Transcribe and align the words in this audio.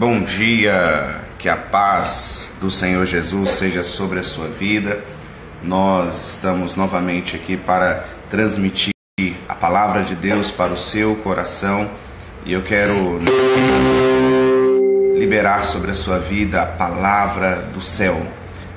Bom 0.00 0.22
dia, 0.22 1.20
que 1.38 1.46
a 1.46 1.58
paz 1.58 2.52
do 2.58 2.70
Senhor 2.70 3.04
Jesus 3.04 3.50
seja 3.50 3.82
sobre 3.82 4.18
a 4.18 4.22
sua 4.22 4.48
vida. 4.48 5.04
Nós 5.62 6.26
estamos 6.26 6.74
novamente 6.74 7.36
aqui 7.36 7.54
para 7.54 8.06
transmitir 8.30 8.94
a 9.46 9.54
palavra 9.54 10.02
de 10.02 10.14
Deus 10.14 10.50
para 10.50 10.72
o 10.72 10.76
seu 10.78 11.16
coração 11.16 11.90
e 12.46 12.54
eu 12.54 12.62
quero 12.62 13.20
liberar 15.18 15.66
sobre 15.66 15.90
a 15.90 15.94
sua 15.94 16.18
vida 16.18 16.62
a 16.62 16.66
palavra 16.66 17.56
do 17.56 17.82
céu. 17.82 18.26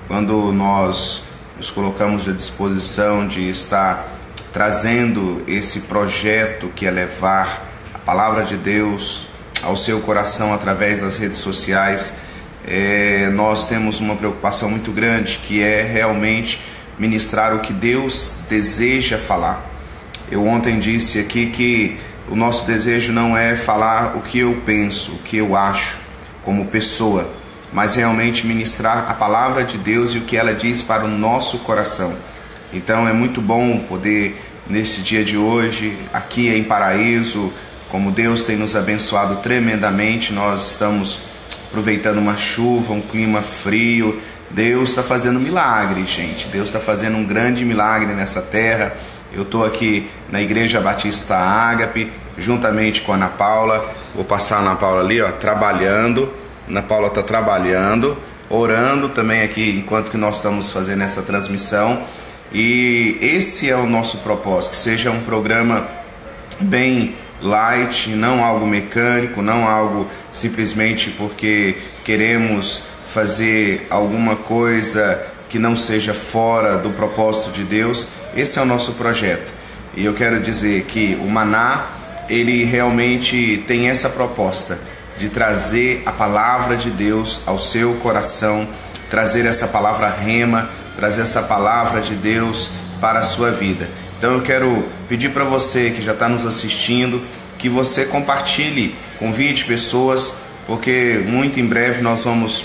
Quando 0.09 0.51
nós 0.51 1.23
nos 1.55 1.71
colocamos 1.71 2.27
à 2.27 2.33
disposição 2.33 3.25
de 3.25 3.49
estar 3.49 4.09
trazendo 4.51 5.41
esse 5.47 5.79
projeto 5.79 6.67
que 6.75 6.85
é 6.85 6.91
levar 6.91 7.65
a 7.93 7.97
palavra 7.97 8.43
de 8.43 8.57
Deus 8.57 9.31
ao 9.63 9.75
seu 9.75 9.99
coração 10.01 10.53
através 10.53 11.01
das 11.01 11.17
redes 11.17 11.37
sociais, 11.37 12.13
é, 12.65 13.29
nós 13.33 13.65
temos 13.65 13.99
uma 13.99 14.15
preocupação 14.15 14.69
muito 14.69 14.91
grande 14.91 15.39
que 15.39 15.61
é 15.61 15.81
realmente 15.81 16.61
ministrar 16.97 17.55
o 17.55 17.59
que 17.59 17.73
Deus 17.73 18.35
deseja 18.49 19.17
falar. 19.17 19.69
Eu 20.31 20.45
ontem 20.45 20.79
disse 20.79 21.19
aqui 21.19 21.47
que 21.47 21.97
o 22.29 22.35
nosso 22.35 22.65
desejo 22.65 23.11
não 23.11 23.37
é 23.37 23.55
falar 23.55 24.15
o 24.15 24.21
que 24.21 24.39
eu 24.39 24.61
penso, 24.65 25.13
o 25.13 25.19
que 25.19 25.37
eu 25.37 25.55
acho 25.55 25.99
como 26.43 26.65
pessoa, 26.65 27.29
mas 27.71 27.95
realmente 27.95 28.45
ministrar 28.45 29.09
a 29.09 29.13
palavra 29.13 29.63
de 29.63 29.77
Deus 29.77 30.13
e 30.13 30.19
o 30.19 30.21
que 30.21 30.37
ela 30.37 30.53
diz 30.53 30.81
para 30.81 31.03
o 31.05 31.07
nosso 31.07 31.59
coração. 31.59 32.15
Então 32.71 33.07
é 33.07 33.13
muito 33.13 33.41
bom 33.41 33.79
poder, 33.79 34.41
neste 34.67 35.01
dia 35.01 35.23
de 35.23 35.37
hoje, 35.37 35.97
aqui 36.13 36.49
em 36.49 36.63
Paraíso, 36.63 37.51
como 37.93 38.09
Deus 38.09 38.43
tem 38.43 38.55
nos 38.55 38.75
abençoado 38.75 39.35
tremendamente, 39.35 40.33
nós 40.33 40.71
estamos 40.71 41.19
aproveitando 41.67 42.17
uma 42.17 42.35
chuva, 42.35 42.91
um 42.91 43.01
clima 43.01 43.43
frio. 43.43 44.19
Deus 44.49 44.89
está 44.89 45.03
fazendo 45.03 45.39
milagre, 45.39 46.03
gente. 46.03 46.47
Deus 46.47 46.69
está 46.69 46.79
fazendo 46.79 47.17
um 47.17 47.23
grande 47.23 47.63
milagre 47.63 48.15
nessa 48.15 48.41
terra. 48.41 48.95
Eu 49.31 49.43
estou 49.43 49.63
aqui 49.63 50.09
na 50.31 50.41
Igreja 50.41 50.81
Batista 50.81 51.35
Ágape, 51.37 52.11
juntamente 52.35 53.03
com 53.03 53.11
a 53.11 53.15
Ana 53.15 53.29
Paula. 53.29 53.93
Vou 54.15 54.25
passar 54.25 54.57
a 54.57 54.61
Ana 54.61 54.75
Paula 54.75 55.01
ali, 55.01 55.21
ó, 55.21 55.31
trabalhando. 55.31 56.33
Ana 56.67 56.81
Paula 56.81 57.09
está 57.09 57.21
trabalhando, 57.21 58.17
orando 58.49 59.07
também 59.07 59.43
aqui 59.43 59.69
enquanto 59.69 60.09
que 60.09 60.17
nós 60.17 60.37
estamos 60.37 60.71
fazendo 60.71 61.03
essa 61.03 61.21
transmissão. 61.21 62.01
E 62.51 63.19
esse 63.21 63.69
é 63.69 63.75
o 63.75 63.85
nosso 63.85 64.17
propósito, 64.17 64.71
que 64.71 64.77
seja 64.77 65.11
um 65.11 65.21
programa 65.21 65.87
bem 66.59 67.21
light, 67.43 68.09
não 68.15 68.43
algo 68.43 68.65
mecânico, 68.65 69.41
não 69.41 69.67
algo 69.67 70.07
simplesmente 70.31 71.11
porque 71.11 71.75
queremos 72.03 72.81
fazer 73.13 73.85
alguma 73.89 74.37
coisa 74.37 75.21
que 75.49 75.59
não 75.59 75.75
seja 75.75 76.13
fora 76.13 76.77
do 76.77 76.89
propósito 76.91 77.51
de 77.51 77.63
Deus. 77.63 78.07
Esse 78.35 78.57
é 78.57 78.61
o 78.61 78.65
nosso 78.65 78.93
projeto. 78.93 79.53
E 79.95 80.03
eu 80.03 80.13
quero 80.13 80.39
dizer 80.39 80.85
que 80.85 81.15
o 81.21 81.29
Maná, 81.29 81.85
ele 82.27 82.63
realmente 82.63 83.63
tem 83.67 83.89
essa 83.89 84.09
proposta 84.09 84.79
de 85.17 85.29
trazer 85.29 86.01
a 86.05 86.11
palavra 86.11 86.75
de 86.75 86.89
Deus 86.89 87.41
ao 87.45 87.59
seu 87.59 87.93
coração, 87.95 88.67
trazer 89.09 89.45
essa 89.45 89.67
palavra 89.67 90.09
rema, 90.09 90.69
trazer 90.95 91.21
essa 91.21 91.43
palavra 91.43 92.01
de 92.01 92.15
Deus 92.15 92.71
para 92.99 93.19
a 93.19 93.23
sua 93.23 93.51
vida. 93.51 93.89
Então 94.23 94.35
eu 94.35 94.41
quero 94.41 94.85
pedir 95.09 95.31
para 95.31 95.43
você 95.43 95.91
que 95.91 96.01
já 96.01 96.13
está 96.13 96.29
nos 96.29 96.45
assistindo 96.45 97.21
que 97.57 97.67
você 97.67 98.05
compartilhe, 98.05 98.95
convide 99.19 99.65
pessoas, 99.65 100.33
porque 100.65 101.21
muito 101.27 101.59
em 101.59 101.65
breve 101.65 102.01
nós 102.01 102.23
vamos 102.23 102.63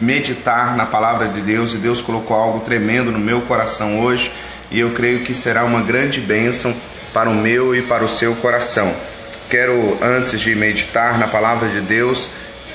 meditar 0.00 0.74
na 0.74 0.86
palavra 0.86 1.28
de 1.28 1.42
Deus 1.42 1.74
e 1.74 1.76
Deus 1.76 2.00
colocou 2.00 2.34
algo 2.34 2.60
tremendo 2.60 3.12
no 3.12 3.18
meu 3.18 3.42
coração 3.42 4.00
hoje 4.00 4.32
e 4.70 4.80
eu 4.80 4.92
creio 4.92 5.20
que 5.20 5.34
será 5.34 5.66
uma 5.66 5.82
grande 5.82 6.22
bênção 6.22 6.74
para 7.12 7.28
o 7.28 7.34
meu 7.34 7.76
e 7.76 7.82
para 7.82 8.02
o 8.02 8.08
seu 8.08 8.34
coração. 8.36 8.90
Quero, 9.50 9.98
antes 10.00 10.40
de 10.40 10.54
meditar 10.54 11.18
na 11.18 11.28
palavra 11.28 11.68
de 11.68 11.82
Deus, 11.82 12.30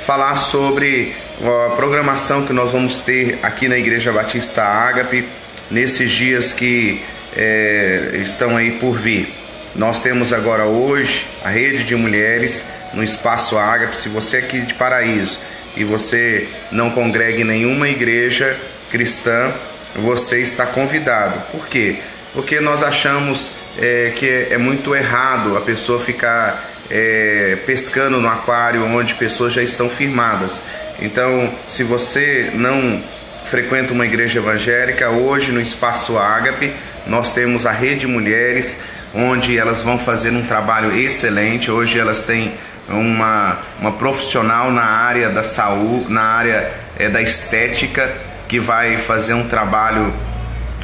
falar 0.05 0.35
sobre 0.35 1.15
a 1.41 1.71
programação 1.71 2.45
que 2.45 2.53
nós 2.53 2.71
vamos 2.71 3.01
ter 3.01 3.39
aqui 3.41 3.67
na 3.67 3.79
Igreja 3.79 4.11
Batista 4.11 4.61
Ágape 4.61 5.27
nesses 5.71 6.11
dias 6.11 6.53
que 6.53 7.01
é, 7.35 8.11
estão 8.15 8.57
aí 8.57 8.71
por 8.71 8.97
vir. 8.97 9.33
Nós 9.75 10.01
temos 10.01 10.33
agora 10.33 10.65
hoje 10.65 11.27
a 11.43 11.49
rede 11.49 11.83
de 11.83 11.95
mulheres 11.95 12.63
no 12.93 13.03
Espaço 13.03 13.57
Ágape. 13.57 13.95
Se 13.95 14.09
você 14.09 14.37
é 14.37 14.39
aqui 14.39 14.61
de 14.61 14.73
Paraíso 14.73 15.39
e 15.75 15.83
você 15.83 16.47
não 16.71 16.89
congrega 16.89 17.41
em 17.41 17.45
nenhuma 17.45 17.87
igreja 17.87 18.57
cristã, 18.89 19.53
você 19.95 20.41
está 20.41 20.65
convidado. 20.65 21.41
Por 21.51 21.67
quê? 21.67 21.99
Porque 22.33 22.59
nós 22.59 22.83
achamos 22.83 23.51
é, 23.77 24.11
que 24.15 24.27
é, 24.27 24.53
é, 24.53 24.57
muito 24.57 24.95
errado 24.95 25.57
a 25.57 25.61
pessoa 25.61 25.99
ficar 25.99 26.69
é, 26.89 27.57
pescando 27.65 28.19
no 28.19 28.27
aquário 28.27 28.83
onde 28.85 29.15
pessoas 29.15 29.53
já 29.53 29.61
estão 29.61 29.89
firmadas. 29.89 30.61
Então, 31.01 31.53
se 31.67 31.83
você 31.83 32.51
não 32.53 33.01
frequenta 33.49 33.93
uma 33.93 34.05
igreja 34.05 34.37
evangélica, 34.37 35.09
hoje 35.09 35.51
no 35.51 35.59
Espaço 35.59 36.17
Ágape 36.19 36.75
nós 37.07 37.33
temos 37.33 37.65
a 37.65 37.71
Rede 37.71 38.05
Mulheres, 38.05 38.77
onde 39.13 39.57
elas 39.57 39.81
vão 39.81 39.97
fazer 39.97 40.29
um 40.31 40.43
trabalho 40.43 40.95
excelente. 40.95 41.71
Hoje 41.71 41.97
elas 41.97 42.21
têm 42.21 42.53
uma, 42.87 43.57
uma 43.79 43.91
profissional 43.93 44.69
na 44.69 44.83
área 44.83 45.29
da 45.29 45.41
saúde, 45.41 46.11
na 46.11 46.21
área 46.21 46.71
é, 46.95 47.09
da 47.09 47.21
estética, 47.21 48.11
que 48.47 48.59
vai 48.59 48.97
fazer 48.97 49.33
um 49.33 49.47
trabalho 49.47 50.13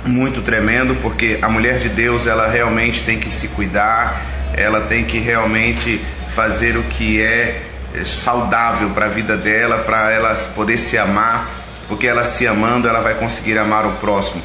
muito 0.03 0.41
tremendo, 0.41 0.95
porque 0.95 1.37
a 1.43 1.49
mulher 1.49 1.77
de 1.77 1.89
Deus 1.89 2.25
ela 2.25 2.47
realmente 2.47 3.03
tem 3.03 3.19
que 3.19 3.29
se 3.29 3.49
cuidar, 3.49 4.21
ela 4.55 4.81
tem 4.81 5.03
que 5.03 5.19
realmente 5.19 6.03
fazer 6.29 6.77
o 6.77 6.83
que 6.83 7.21
é 7.21 7.61
saudável 8.03 8.89
para 8.89 9.05
a 9.05 9.09
vida 9.09 9.37
dela, 9.37 9.79
para 9.79 10.11
ela 10.11 10.33
poder 10.55 10.77
se 10.77 10.97
amar, 10.97 11.64
porque 11.87 12.07
ela 12.07 12.23
se 12.23 12.47
amando 12.47 12.87
ela 12.87 12.99
vai 12.99 13.15
conseguir 13.15 13.57
amar 13.57 13.85
o 13.85 13.93
próximo 13.97 14.41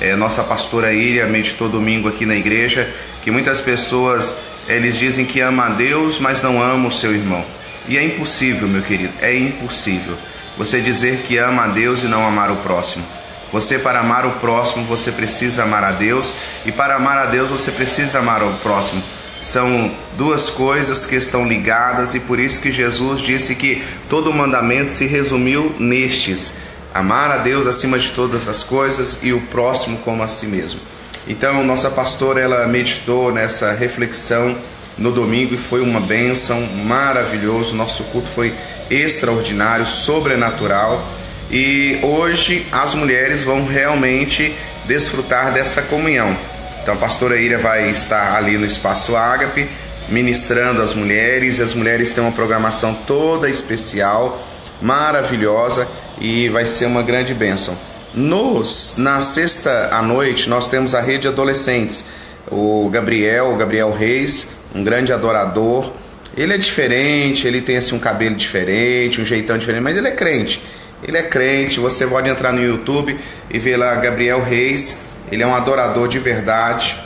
é, 0.00 0.16
nossa 0.16 0.42
pastora 0.42 0.94
Iria 0.94 1.26
meditou 1.26 1.68
domingo 1.68 2.08
aqui 2.08 2.24
na 2.24 2.34
igreja, 2.34 2.90
que 3.22 3.30
muitas 3.30 3.60
pessoas 3.60 4.36
eles 4.66 4.96
dizem 4.96 5.26
que 5.26 5.40
ama 5.40 5.66
a 5.66 5.68
Deus, 5.68 6.18
mas 6.18 6.40
não 6.40 6.60
ama 6.60 6.88
o 6.88 6.92
seu 6.92 7.14
irmão. 7.14 7.44
E 7.86 7.98
é 7.98 8.02
impossível, 8.02 8.66
meu 8.66 8.82
querido, 8.82 9.12
é 9.20 9.36
impossível 9.36 10.16
você 10.56 10.80
dizer 10.80 11.18
que 11.18 11.36
ama 11.36 11.64
a 11.64 11.68
Deus 11.68 12.02
e 12.02 12.06
não 12.06 12.26
amar 12.26 12.50
o 12.50 12.56
próximo. 12.56 13.04
Você, 13.52 13.78
para 13.78 14.00
amar 14.00 14.24
o 14.24 14.32
próximo, 14.38 14.84
você 14.84 15.12
precisa 15.12 15.64
amar 15.64 15.84
a 15.84 15.90
Deus, 15.90 16.32
e 16.64 16.72
para 16.72 16.94
amar 16.96 17.18
a 17.18 17.26
Deus, 17.26 17.50
você 17.50 17.70
precisa 17.70 18.20
amar 18.20 18.42
o 18.42 18.54
próximo. 18.58 19.02
São 19.42 19.94
duas 20.16 20.48
coisas 20.48 21.04
que 21.04 21.16
estão 21.16 21.46
ligadas, 21.46 22.14
e 22.14 22.20
por 22.20 22.38
isso 22.38 22.60
que 22.60 22.70
Jesus 22.70 23.20
disse 23.20 23.54
que 23.54 23.82
todo 24.08 24.30
o 24.30 24.34
mandamento 24.34 24.92
se 24.92 25.04
resumiu 25.06 25.74
nestes 25.78 26.54
amar 26.92 27.30
a 27.30 27.38
Deus 27.38 27.66
acima 27.66 27.98
de 27.98 28.10
todas 28.10 28.48
as 28.48 28.62
coisas 28.62 29.18
e 29.22 29.32
o 29.32 29.40
próximo 29.42 29.98
como 29.98 30.22
a 30.22 30.28
si 30.28 30.46
mesmo. 30.46 30.80
Então, 31.26 31.62
nossa 31.64 31.90
pastora 31.90 32.40
ela 32.40 32.66
meditou 32.66 33.32
nessa 33.32 33.72
reflexão 33.72 34.58
no 34.96 35.12
domingo 35.12 35.54
e 35.54 35.58
foi 35.58 35.80
uma 35.80 36.00
bênção 36.00 36.60
maravilhoso. 36.60 37.74
Nosso 37.74 38.04
culto 38.04 38.28
foi 38.28 38.54
extraordinário, 38.90 39.86
sobrenatural. 39.86 41.06
E 41.50 41.98
hoje 42.02 42.66
as 42.70 42.94
mulheres 42.94 43.42
vão 43.42 43.66
realmente 43.66 44.54
desfrutar 44.86 45.52
dessa 45.52 45.82
comunhão. 45.82 46.36
Então, 46.82 46.94
a 46.94 46.96
pastora 46.96 47.40
Ira 47.40 47.58
vai 47.58 47.90
estar 47.90 48.34
ali 48.36 48.56
no 48.56 48.66
espaço 48.66 49.16
Ágape 49.16 49.68
ministrando 50.08 50.82
as 50.82 50.94
mulheres. 50.94 51.60
As 51.60 51.74
mulheres 51.74 52.10
têm 52.12 52.22
uma 52.22 52.32
programação 52.32 52.94
toda 53.06 53.48
especial 53.48 54.40
maravilhosa 54.80 55.86
e 56.20 56.48
vai 56.48 56.66
ser 56.66 56.86
uma 56.86 57.02
grande 57.02 57.34
bênção. 57.34 57.76
Nos, 58.14 58.96
na 58.96 59.20
sexta 59.20 59.90
à 59.92 60.02
noite, 60.02 60.48
nós 60.48 60.68
temos 60.68 60.94
a 60.94 61.00
rede 61.00 61.28
adolescentes. 61.28 62.04
O 62.50 62.88
Gabriel, 62.90 63.52
o 63.52 63.56
Gabriel 63.56 63.92
Reis, 63.92 64.48
um 64.74 64.82
grande 64.82 65.12
adorador. 65.12 65.92
Ele 66.36 66.54
é 66.54 66.58
diferente, 66.58 67.46
ele 67.46 67.60
tem 67.60 67.76
assim 67.76 67.94
um 67.94 67.98
cabelo 67.98 68.34
diferente, 68.34 69.20
um 69.20 69.24
jeitão 69.24 69.56
diferente, 69.58 69.82
mas 69.82 69.96
ele 69.96 70.08
é 70.08 70.12
crente. 70.12 70.62
Ele 71.02 71.16
é 71.16 71.22
crente, 71.22 71.80
você 71.80 72.06
pode 72.06 72.28
entrar 72.28 72.52
no 72.52 72.62
YouTube 72.62 73.18
e 73.48 73.58
ver 73.58 73.76
lá 73.76 73.94
Gabriel 73.94 74.42
Reis. 74.42 74.98
Ele 75.30 75.42
é 75.42 75.46
um 75.46 75.54
adorador 75.54 76.08
de 76.08 76.18
verdade, 76.18 77.00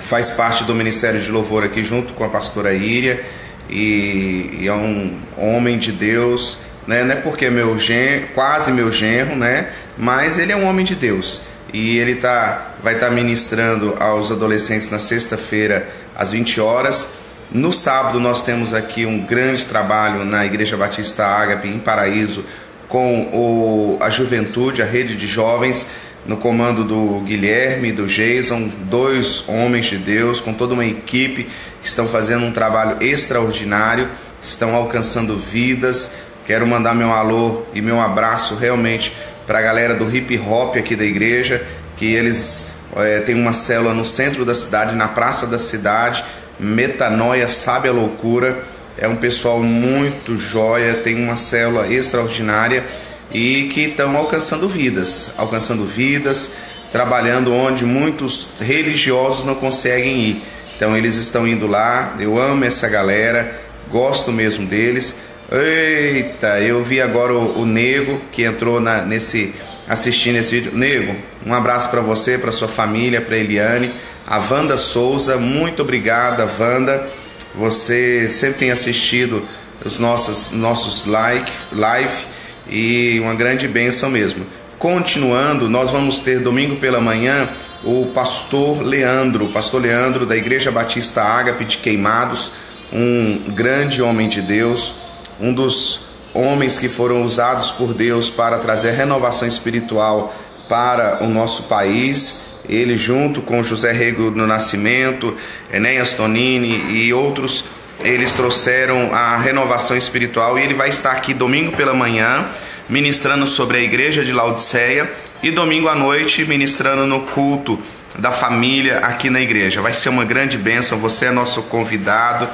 faz 0.00 0.30
parte 0.30 0.64
do 0.64 0.74
Ministério 0.74 1.20
de 1.20 1.30
Louvor 1.30 1.64
aqui 1.64 1.82
junto 1.82 2.14
com 2.14 2.24
a 2.24 2.28
pastora 2.28 2.72
Íria 2.72 3.20
e, 3.68 4.58
e 4.60 4.68
é 4.68 4.72
um 4.72 5.18
homem 5.36 5.78
de 5.78 5.92
Deus 5.92 6.58
né? 6.86 7.04
Não 7.04 7.12
é 7.12 7.16
porque 7.16 7.46
é 7.46 7.50
meu 7.50 7.76
genro, 7.78 8.28
quase 8.34 8.72
meu 8.72 8.90
genro, 8.90 9.36
né? 9.36 9.70
Mas 9.96 10.38
ele 10.38 10.52
é 10.52 10.56
um 10.56 10.66
homem 10.66 10.84
de 10.84 10.94
Deus 10.94 11.40
e 11.72 11.98
ele 11.98 12.16
tá, 12.16 12.74
vai 12.82 12.94
estar 12.94 13.06
tá 13.06 13.12
ministrando 13.12 13.94
aos 14.00 14.30
adolescentes 14.30 14.90
na 14.90 14.98
sexta-feira 14.98 15.88
às 16.16 16.32
20 16.32 16.60
horas 16.60 17.08
No 17.52 17.72
sábado 17.72 18.18
nós 18.20 18.42
temos 18.42 18.72
aqui 18.72 19.06
um 19.06 19.20
grande 19.24 19.64
trabalho 19.66 20.24
na 20.24 20.44
Igreja 20.44 20.76
Batista 20.76 21.26
Ágape 21.26 21.68
em 21.68 21.78
Paraíso 21.78 22.44
com 22.88 23.22
o, 23.32 23.98
a 24.00 24.10
juventude, 24.10 24.82
a 24.82 24.84
rede 24.84 25.16
de 25.16 25.26
jovens, 25.26 25.86
no 26.26 26.36
comando 26.36 26.84
do 26.84 27.20
Guilherme 27.20 27.92
do 27.92 28.06
Jason, 28.06 28.68
dois 28.90 29.44
homens 29.48 29.86
de 29.86 29.96
Deus, 29.96 30.40
com 30.40 30.52
toda 30.52 30.74
uma 30.74 30.84
equipe 30.84 31.44
que 31.80 31.88
estão 31.88 32.08
fazendo 32.08 32.44
um 32.44 32.52
trabalho 32.52 32.96
extraordinário, 33.00 34.08
estão 34.42 34.74
alcançando 34.74 35.36
vidas. 35.36 36.10
Quero 36.50 36.66
mandar 36.66 36.96
meu 36.96 37.12
alô 37.12 37.62
e 37.72 37.80
meu 37.80 38.00
abraço 38.00 38.56
realmente 38.56 39.12
para 39.46 39.60
a 39.60 39.62
galera 39.62 39.94
do 39.94 40.12
hip 40.12 40.36
hop 40.36 40.76
aqui 40.76 40.96
da 40.96 41.04
igreja, 41.04 41.64
que 41.96 42.12
eles 42.12 42.66
é, 42.96 43.20
têm 43.20 43.36
uma 43.36 43.52
célula 43.52 43.94
no 43.94 44.04
centro 44.04 44.44
da 44.44 44.52
cidade, 44.52 44.96
na 44.96 45.06
praça 45.06 45.46
da 45.46 45.60
cidade, 45.60 46.24
Metanoia 46.58 47.46
Sabe 47.46 47.88
a 47.88 47.92
Loucura. 47.92 48.64
É 48.98 49.06
um 49.06 49.14
pessoal 49.14 49.62
muito 49.62 50.36
joia, 50.36 50.94
tem 50.94 51.22
uma 51.22 51.36
célula 51.36 51.86
extraordinária 51.86 52.84
e 53.30 53.68
que 53.72 53.82
estão 53.82 54.16
alcançando 54.16 54.68
vidas, 54.68 55.30
alcançando 55.36 55.84
vidas, 55.84 56.50
trabalhando 56.90 57.54
onde 57.54 57.84
muitos 57.84 58.48
religiosos 58.60 59.44
não 59.44 59.54
conseguem 59.54 60.18
ir. 60.18 60.44
Então 60.74 60.96
eles 60.96 61.14
estão 61.14 61.46
indo 61.46 61.68
lá. 61.68 62.16
Eu 62.18 62.40
amo 62.40 62.64
essa 62.64 62.88
galera, 62.88 63.54
gosto 63.88 64.32
mesmo 64.32 64.66
deles. 64.66 65.29
Eita, 65.52 66.60
eu 66.60 66.84
vi 66.84 67.00
agora 67.00 67.32
o, 67.34 67.62
o 67.62 67.66
Nego 67.66 68.20
que 68.30 68.44
entrou 68.44 68.78
na, 68.78 69.02
nesse 69.02 69.52
assistindo 69.88 70.36
esse 70.36 70.60
vídeo. 70.60 70.70
Nego, 70.72 71.16
um 71.44 71.52
abraço 71.52 71.90
para 71.90 72.00
você, 72.00 72.38
para 72.38 72.52
sua 72.52 72.68
família, 72.68 73.20
para 73.20 73.36
Eliane, 73.36 73.92
a 74.24 74.38
Wanda 74.38 74.76
Souza, 74.76 75.36
muito 75.38 75.82
obrigada, 75.82 76.48
Wanda. 76.56 77.10
Você 77.52 78.28
sempre 78.28 78.60
tem 78.60 78.70
assistido 78.70 79.44
os 79.84 79.98
nossos 79.98 80.52
nossos 80.52 81.04
like, 81.04 81.50
live 81.72 82.26
e 82.68 83.18
uma 83.20 83.34
grande 83.34 83.66
bênção 83.66 84.08
mesmo. 84.08 84.46
Continuando, 84.78 85.68
nós 85.68 85.90
vamos 85.90 86.20
ter 86.20 86.38
domingo 86.38 86.76
pela 86.76 87.00
manhã 87.00 87.48
o 87.82 88.06
pastor 88.14 88.82
Leandro, 88.82 89.48
pastor 89.48 89.82
Leandro 89.82 90.24
da 90.24 90.36
Igreja 90.36 90.70
Batista 90.70 91.22
Ágape 91.24 91.64
de 91.64 91.78
Queimados, 91.78 92.52
um 92.92 93.50
grande 93.52 94.00
homem 94.00 94.28
de 94.28 94.40
Deus, 94.40 94.94
um 95.40 95.52
dos 95.52 96.00
homens 96.32 96.78
que 96.78 96.88
foram 96.88 97.22
usados 97.22 97.70
por 97.70 97.92
Deus 97.92 98.30
para 98.30 98.58
trazer 98.58 98.92
renovação 98.92 99.48
espiritual 99.48 100.34
para 100.68 101.22
o 101.22 101.28
nosso 101.28 101.64
país. 101.64 102.42
Ele, 102.68 102.96
junto 102.96 103.40
com 103.40 103.62
José 103.62 103.90
Rego 103.90 104.30
do 104.30 104.46
Nascimento, 104.46 105.34
Enéas 105.72 106.14
Tonini 106.14 106.92
e 106.92 107.12
outros, 107.12 107.64
eles 108.02 108.32
trouxeram 108.32 109.12
a 109.12 109.36
renovação 109.36 109.96
espiritual 109.96 110.58
e 110.58 110.62
ele 110.62 110.74
vai 110.74 110.88
estar 110.88 111.12
aqui 111.12 111.34
domingo 111.34 111.72
pela 111.72 111.92
manhã, 111.92 112.46
ministrando 112.88 113.46
sobre 113.46 113.78
a 113.78 113.80
igreja 113.80 114.24
de 114.24 114.32
Laodiceia 114.32 115.10
e 115.42 115.50
domingo 115.50 115.88
à 115.88 115.94
noite 115.94 116.44
ministrando 116.44 117.06
no 117.06 117.20
culto 117.20 117.78
da 118.18 118.30
família 118.30 118.98
aqui 118.98 119.30
na 119.30 119.40
igreja. 119.40 119.80
Vai 119.80 119.92
ser 119.92 120.08
uma 120.08 120.24
grande 120.24 120.58
bênção, 120.58 120.98
você 120.98 121.26
é 121.26 121.30
nosso 121.30 121.62
convidado. 121.62 122.48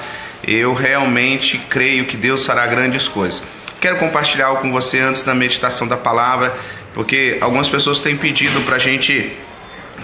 Eu 0.46 0.74
realmente 0.74 1.58
creio 1.68 2.04
que 2.04 2.16
Deus 2.16 2.46
fará 2.46 2.66
grandes 2.66 3.08
coisas. 3.08 3.42
Quero 3.80 3.96
compartilhar 3.96 4.46
algo 4.46 4.62
com 4.62 4.72
você 4.72 5.00
antes 5.00 5.24
da 5.24 5.34
meditação 5.34 5.86
da 5.86 5.96
palavra, 5.96 6.56
porque 6.94 7.36
algumas 7.40 7.68
pessoas 7.68 8.00
têm 8.00 8.16
pedido 8.16 8.60
para 8.62 8.76
a 8.76 8.78
gente 8.78 9.36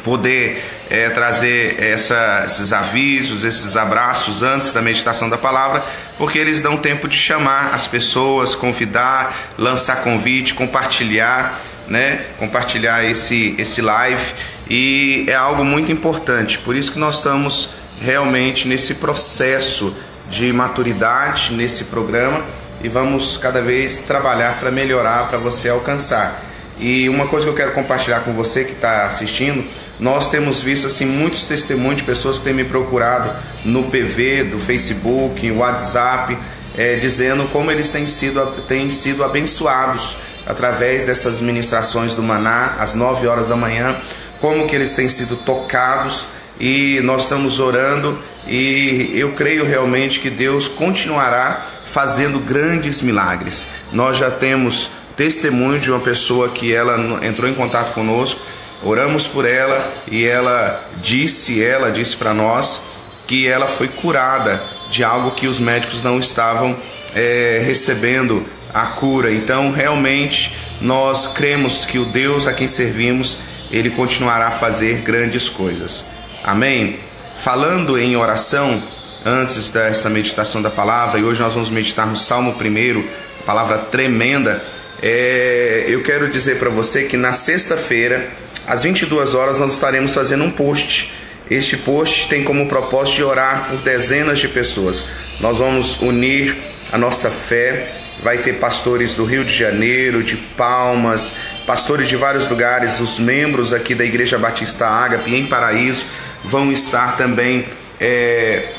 poder 0.04 0.62
é, 0.90 1.08
trazer 1.10 1.80
essa, 1.80 2.44
esses 2.46 2.72
avisos, 2.72 3.44
esses 3.44 3.76
abraços 3.76 4.42
antes 4.42 4.72
da 4.72 4.82
meditação 4.82 5.28
da 5.28 5.38
palavra, 5.38 5.84
porque 6.18 6.38
eles 6.38 6.60
dão 6.60 6.76
tempo 6.76 7.08
de 7.08 7.16
chamar 7.16 7.74
as 7.74 7.86
pessoas, 7.86 8.54
convidar, 8.54 9.54
lançar 9.56 10.02
convite, 10.02 10.54
compartilhar, 10.54 11.60
né? 11.86 12.26
Compartilhar 12.38 13.04
esse, 13.04 13.54
esse 13.58 13.80
live 13.80 14.22
e 14.68 15.24
é 15.28 15.34
algo 15.34 15.64
muito 15.64 15.90
importante. 15.90 16.58
Por 16.58 16.76
isso 16.76 16.92
que 16.92 16.98
nós 16.98 17.16
estamos 17.16 17.70
realmente 18.00 18.66
nesse 18.66 18.96
processo 18.96 19.94
de 20.32 20.50
maturidade 20.50 21.52
nesse 21.52 21.84
programa 21.84 22.42
e 22.82 22.88
vamos 22.88 23.36
cada 23.36 23.60
vez 23.60 24.00
trabalhar 24.00 24.58
para 24.58 24.70
melhorar, 24.70 25.28
para 25.28 25.36
você 25.36 25.68
alcançar. 25.68 26.42
E 26.78 27.06
uma 27.06 27.26
coisa 27.26 27.44
que 27.44 27.50
eu 27.50 27.54
quero 27.54 27.72
compartilhar 27.72 28.20
com 28.20 28.32
você 28.32 28.64
que 28.64 28.72
está 28.72 29.06
assistindo, 29.06 29.62
nós 30.00 30.30
temos 30.30 30.58
visto 30.58 30.86
assim 30.86 31.04
muitos 31.04 31.44
testemunhos 31.44 31.98
de 31.98 32.04
pessoas 32.04 32.38
que 32.38 32.44
têm 32.44 32.54
me 32.54 32.64
procurado 32.64 33.30
no 33.62 33.84
PV, 33.84 34.44
do 34.44 34.58
Facebook, 34.58 35.52
WhatsApp, 35.52 36.36
é, 36.76 36.96
dizendo 36.96 37.46
como 37.48 37.70
eles 37.70 37.90
têm 37.90 38.06
sido, 38.06 38.44
têm 38.66 38.90
sido 38.90 39.22
abençoados 39.22 40.16
através 40.46 41.04
dessas 41.04 41.42
ministrações 41.42 42.14
do 42.14 42.22
Maná 42.22 42.76
às 42.80 42.94
9 42.94 43.26
horas 43.26 43.46
da 43.46 43.54
manhã, 43.54 44.00
como 44.40 44.66
que 44.66 44.74
eles 44.74 44.94
têm 44.94 45.10
sido 45.10 45.36
tocados 45.36 46.26
e 46.62 47.00
nós 47.00 47.22
estamos 47.22 47.58
orando 47.58 48.16
e 48.46 49.10
eu 49.14 49.32
creio 49.32 49.66
realmente 49.66 50.20
que 50.20 50.30
Deus 50.30 50.68
continuará 50.68 51.66
fazendo 51.84 52.38
grandes 52.38 53.02
milagres. 53.02 53.66
Nós 53.92 54.16
já 54.16 54.30
temos 54.30 54.88
testemunho 55.16 55.80
de 55.80 55.90
uma 55.90 55.98
pessoa 55.98 56.50
que 56.50 56.72
ela 56.72 57.18
entrou 57.26 57.50
em 57.50 57.54
contato 57.54 57.92
conosco, 57.92 58.40
oramos 58.80 59.26
por 59.26 59.44
ela 59.44 59.92
e 60.06 60.24
ela 60.24 60.88
disse, 61.00 61.60
ela 61.60 61.90
disse 61.90 62.16
para 62.16 62.32
nós 62.32 62.80
que 63.26 63.48
ela 63.48 63.66
foi 63.66 63.88
curada 63.88 64.62
de 64.88 65.02
algo 65.02 65.32
que 65.32 65.48
os 65.48 65.58
médicos 65.58 66.00
não 66.00 66.20
estavam 66.20 66.78
é, 67.12 67.60
recebendo 67.66 68.46
a 68.72 68.86
cura. 68.86 69.32
Então, 69.32 69.72
realmente, 69.72 70.56
nós 70.80 71.26
cremos 71.26 71.84
que 71.84 71.98
o 71.98 72.04
Deus 72.04 72.46
a 72.46 72.52
quem 72.52 72.68
servimos, 72.68 73.38
ele 73.68 73.90
continuará 73.90 74.46
a 74.46 74.52
fazer 74.52 75.00
grandes 75.00 75.48
coisas. 75.48 76.04
Amém? 76.42 76.98
Falando 77.38 77.96
em 77.96 78.16
oração, 78.16 78.82
antes 79.24 79.70
dessa 79.70 80.10
meditação 80.10 80.60
da 80.60 80.70
palavra, 80.70 81.20
e 81.20 81.24
hoje 81.24 81.40
nós 81.40 81.54
vamos 81.54 81.70
meditar 81.70 82.04
no 82.04 82.16
Salmo 82.16 82.56
1, 82.60 83.04
palavra 83.46 83.78
tremenda. 83.78 84.62
É, 85.00 85.84
eu 85.86 86.02
quero 86.02 86.28
dizer 86.28 86.58
para 86.58 86.68
você 86.68 87.04
que 87.04 87.16
na 87.16 87.32
sexta-feira, 87.32 88.30
às 88.66 88.82
22 88.82 89.34
horas, 89.34 89.60
nós 89.60 89.72
estaremos 89.72 90.12
fazendo 90.12 90.42
um 90.42 90.50
post. 90.50 91.12
Este 91.48 91.76
post 91.76 92.28
tem 92.28 92.42
como 92.42 92.68
propósito 92.68 93.16
de 93.16 93.24
orar 93.24 93.68
por 93.68 93.78
dezenas 93.78 94.40
de 94.40 94.48
pessoas. 94.48 95.04
Nós 95.38 95.56
vamos 95.58 96.00
unir 96.00 96.56
a 96.90 96.98
nossa 96.98 97.30
fé. 97.30 97.98
Vai 98.22 98.38
ter 98.38 98.54
pastores 98.54 99.16
do 99.16 99.24
Rio 99.24 99.44
de 99.44 99.52
Janeiro, 99.52 100.22
de 100.22 100.36
Palmas, 100.36 101.32
pastores 101.66 102.08
de 102.08 102.16
vários 102.16 102.46
lugares, 102.46 103.00
os 103.00 103.18
membros 103.18 103.72
aqui 103.72 103.96
da 103.96 104.04
Igreja 104.04 104.38
Batista 104.38 104.86
Ágape 104.86 105.34
em 105.34 105.46
Paraíso 105.46 106.06
vão 106.44 106.72
estar 106.72 107.16
também 107.16 107.66
é, 108.00 108.74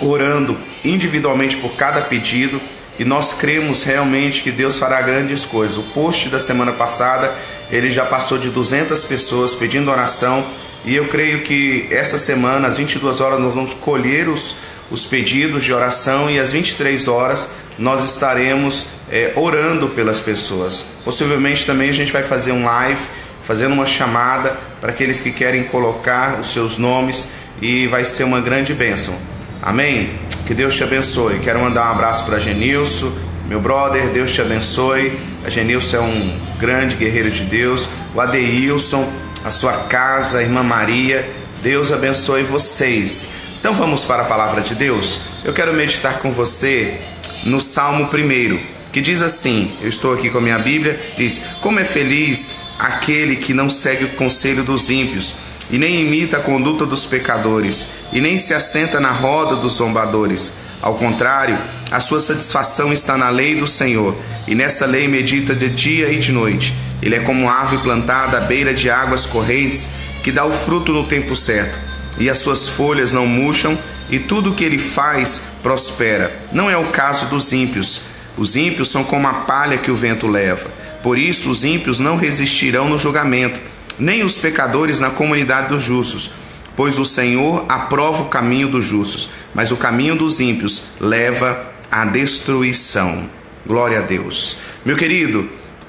orando 0.00 0.58
individualmente 0.84 1.56
por 1.56 1.74
cada 1.74 2.02
pedido 2.02 2.60
e 2.98 3.04
nós 3.04 3.34
cremos 3.34 3.82
realmente 3.82 4.42
que 4.42 4.50
Deus 4.50 4.78
fará 4.78 5.02
grandes 5.02 5.44
coisas. 5.44 5.76
O 5.76 5.82
post 5.82 6.28
da 6.28 6.40
semana 6.40 6.72
passada, 6.72 7.34
ele 7.70 7.90
já 7.90 8.04
passou 8.04 8.38
de 8.38 8.50
200 8.50 9.04
pessoas 9.04 9.54
pedindo 9.54 9.90
oração 9.90 10.46
e 10.84 10.94
eu 10.94 11.08
creio 11.08 11.42
que 11.42 11.88
essa 11.90 12.16
semana, 12.16 12.68
às 12.68 12.78
22 12.78 13.20
horas, 13.20 13.40
nós 13.40 13.54
vamos 13.54 13.74
colher 13.74 14.28
os, 14.28 14.56
os 14.90 15.04
pedidos 15.04 15.64
de 15.64 15.72
oração 15.72 16.30
e 16.30 16.38
às 16.38 16.52
23 16.52 17.08
horas 17.08 17.50
nós 17.78 18.02
estaremos 18.04 18.86
é, 19.10 19.32
orando 19.36 19.88
pelas 19.88 20.20
pessoas. 20.20 20.86
Possivelmente 21.04 21.66
também 21.66 21.90
a 21.90 21.92
gente 21.92 22.12
vai 22.12 22.22
fazer 22.22 22.52
um 22.52 22.64
live, 22.64 23.00
fazendo 23.46 23.72
uma 23.72 23.86
chamada 23.86 24.56
para 24.80 24.90
aqueles 24.90 25.20
que 25.20 25.30
querem 25.30 25.64
colocar 25.64 26.40
os 26.40 26.52
seus 26.52 26.76
nomes 26.76 27.28
e 27.62 27.86
vai 27.86 28.04
ser 28.04 28.24
uma 28.24 28.40
grande 28.40 28.74
bênção. 28.74 29.14
Amém? 29.62 30.14
Que 30.46 30.52
Deus 30.52 30.74
te 30.74 30.82
abençoe. 30.82 31.38
Quero 31.38 31.60
mandar 31.60 31.86
um 31.86 31.92
abraço 31.92 32.24
para 32.24 32.40
Genilson, 32.40 33.12
meu 33.46 33.60
brother, 33.60 34.08
Deus 34.08 34.32
te 34.32 34.40
abençoe. 34.40 35.18
A 35.44 35.48
Genilson 35.48 35.96
é 35.96 36.00
um 36.00 36.56
grande 36.58 36.96
guerreiro 36.96 37.30
de 37.30 37.44
Deus. 37.44 37.88
O 38.12 38.20
Adeilson, 38.20 39.08
a 39.44 39.50
sua 39.50 39.84
casa, 39.84 40.38
a 40.38 40.42
irmã 40.42 40.64
Maria, 40.64 41.28
Deus 41.62 41.92
abençoe 41.92 42.42
vocês. 42.42 43.28
Então 43.60 43.72
vamos 43.72 44.04
para 44.04 44.24
a 44.24 44.26
palavra 44.26 44.60
de 44.60 44.74
Deus. 44.74 45.20
Eu 45.44 45.52
quero 45.52 45.72
meditar 45.72 46.18
com 46.18 46.32
você 46.32 46.98
no 47.44 47.60
Salmo 47.60 48.10
1, 48.12 48.58
que 48.90 49.00
diz 49.00 49.22
assim: 49.22 49.76
Eu 49.80 49.88
estou 49.88 50.12
aqui 50.12 50.30
com 50.30 50.38
a 50.38 50.40
minha 50.40 50.58
Bíblia, 50.58 50.98
diz: 51.16 51.40
Como 51.60 51.78
é 51.78 51.84
feliz 51.84 52.56
aquele 52.78 53.36
que 53.36 53.54
não 53.54 53.68
segue 53.68 54.04
o 54.04 54.10
conselho 54.10 54.62
dos 54.62 54.90
ímpios 54.90 55.34
e 55.70 55.78
nem 55.78 56.00
imita 56.00 56.36
a 56.36 56.40
conduta 56.40 56.86
dos 56.86 57.06
pecadores, 57.06 57.88
e 58.12 58.20
nem 58.20 58.38
se 58.38 58.54
assenta 58.54 59.00
na 59.00 59.10
roda 59.10 59.56
dos 59.56 59.74
zombadores. 59.74 60.52
Ao 60.80 60.94
contrário, 60.94 61.58
a 61.90 62.00
sua 62.00 62.20
satisfação 62.20 62.92
está 62.92 63.16
na 63.16 63.28
lei 63.30 63.54
do 63.54 63.66
Senhor, 63.66 64.16
e 64.46 64.54
nessa 64.54 64.86
lei 64.86 65.08
medita 65.08 65.54
de 65.54 65.68
dia 65.68 66.10
e 66.10 66.18
de 66.18 66.30
noite. 66.30 66.74
Ele 67.02 67.16
é 67.16 67.20
como 67.20 67.48
árvore 67.48 67.82
plantada 67.82 68.38
à 68.38 68.40
beira 68.40 68.72
de 68.72 68.88
águas 68.88 69.26
correntes, 69.26 69.88
que 70.22 70.30
dá 70.30 70.44
o 70.44 70.52
fruto 70.52 70.92
no 70.92 71.06
tempo 71.06 71.34
certo, 71.34 71.80
e 72.18 72.30
as 72.30 72.38
suas 72.38 72.68
folhas 72.68 73.12
não 73.12 73.26
murcham, 73.26 73.78
e 74.08 74.20
tudo 74.20 74.50
o 74.50 74.54
que 74.54 74.64
ele 74.64 74.78
faz 74.78 75.42
prospera. 75.62 76.38
Não 76.52 76.70
é 76.70 76.76
o 76.76 76.90
caso 76.90 77.26
dos 77.26 77.52
ímpios. 77.52 78.00
Os 78.36 78.56
ímpios 78.56 78.90
são 78.90 79.02
como 79.02 79.26
a 79.26 79.32
palha 79.32 79.78
que 79.78 79.90
o 79.90 79.96
vento 79.96 80.26
leva. 80.26 80.70
Por 81.02 81.18
isso, 81.18 81.48
os 81.48 81.64
ímpios 81.64 81.98
não 81.98 82.16
resistirão 82.16 82.88
no 82.88 82.98
julgamento, 82.98 83.60
nem 83.98 84.22
os 84.24 84.36
pecadores 84.36 85.00
na 85.00 85.10
comunidade 85.10 85.68
dos 85.68 85.82
justos. 85.82 86.30
Pois 86.76 86.98
o 86.98 87.04
Senhor 87.04 87.64
aprova 87.68 88.22
o 88.22 88.28
caminho 88.28 88.68
dos 88.68 88.84
justos, 88.84 89.30
mas 89.54 89.70
o 89.70 89.76
caminho 89.76 90.14
dos 90.14 90.40
ímpios 90.40 90.82
leva 91.00 91.72
à 91.90 92.04
destruição. 92.04 93.30
Glória 93.66 94.00
a 94.00 94.02
Deus. 94.02 94.56
Meu 94.84 94.96
querido, 94.96 95.48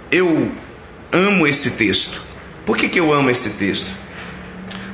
eu 0.09 0.49
amo 1.11 1.45
esse 1.45 1.71
texto. 1.71 2.21
Por 2.65 2.77
que, 2.77 2.87
que 2.87 2.99
eu 2.99 3.13
amo 3.13 3.29
esse 3.29 3.51
texto? 3.51 3.89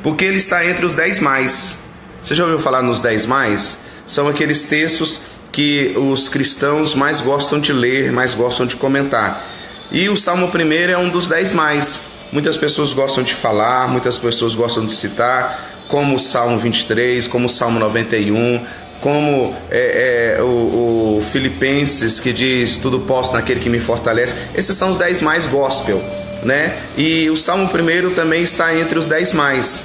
Porque 0.01 0.25
ele 0.25 0.37
está 0.37 0.65
entre 0.65 0.85
os 0.85 0.95
dez 0.95 1.19
mais. 1.19 1.77
Você 2.21 2.33
já 2.33 2.43
ouviu 2.43 2.59
falar 2.59 2.81
nos 2.81 3.01
dez 3.01 3.25
mais? 3.25 3.79
São 4.07 4.27
aqueles 4.27 4.63
textos 4.63 5.21
que 5.53 5.93
os 5.95 6.27
cristãos 6.27 6.95
mais 6.95 7.21
gostam 7.21 7.59
de 7.59 7.71
ler, 7.71 8.11
mais 8.11 8.33
gostam 8.33 8.65
de 8.65 8.75
comentar. 8.75 9.47
E 9.91 10.09
o 10.09 10.17
Salmo 10.17 10.47
1 10.53 10.71
é 10.89 10.97
um 10.97 11.09
dos 11.09 11.27
dez 11.27 11.53
mais. 11.53 12.01
Muitas 12.31 12.57
pessoas 12.57 12.91
gostam 12.91 13.23
de 13.23 13.35
falar, 13.35 13.87
muitas 13.87 14.17
pessoas 14.17 14.55
gostam 14.55 14.83
de 14.83 14.91
citar, 14.91 15.83
como 15.87 16.15
o 16.15 16.19
Salmo 16.19 16.57
23, 16.57 17.27
como 17.27 17.45
o 17.45 17.49
Salmo 17.49 17.79
91, 17.79 18.65
como 18.99 19.55
é, 19.69 20.37
é, 20.39 20.41
o, 20.41 21.17
o, 21.17 21.23
Filipenses 21.31 22.19
que 22.19 22.33
diz 22.33 22.77
tudo 22.77 23.01
posso 23.01 23.33
naquele 23.33 23.59
que 23.59 23.69
me 23.69 23.79
fortalece. 23.79 24.35
Esses 24.55 24.75
são 24.75 24.89
os 24.89 24.97
dez 24.97 25.21
mais 25.21 25.45
gospel, 25.45 26.03
né? 26.41 26.75
E 26.97 27.29
o 27.29 27.37
Salmo 27.37 27.65
1 27.65 28.15
também 28.15 28.41
está 28.41 28.75
entre 28.75 28.97
os 28.97 29.05
dez 29.05 29.31
mais. 29.31 29.83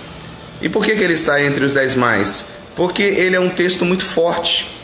E 0.63 0.71
por 0.71 0.83
que, 0.83 0.97
que 0.97 1.05
ele 1.05 1.13
está 1.13 1.43
entre 1.43 1.63
os 1.63 1.75
dez 1.75 1.95
mais? 1.95 2.47
Porque 2.75 3.03
ele 3.03 3.37
é 3.37 3.41
um 3.41 3.51
texto 3.51 3.85
muito 3.85 4.07
forte. 4.07 4.78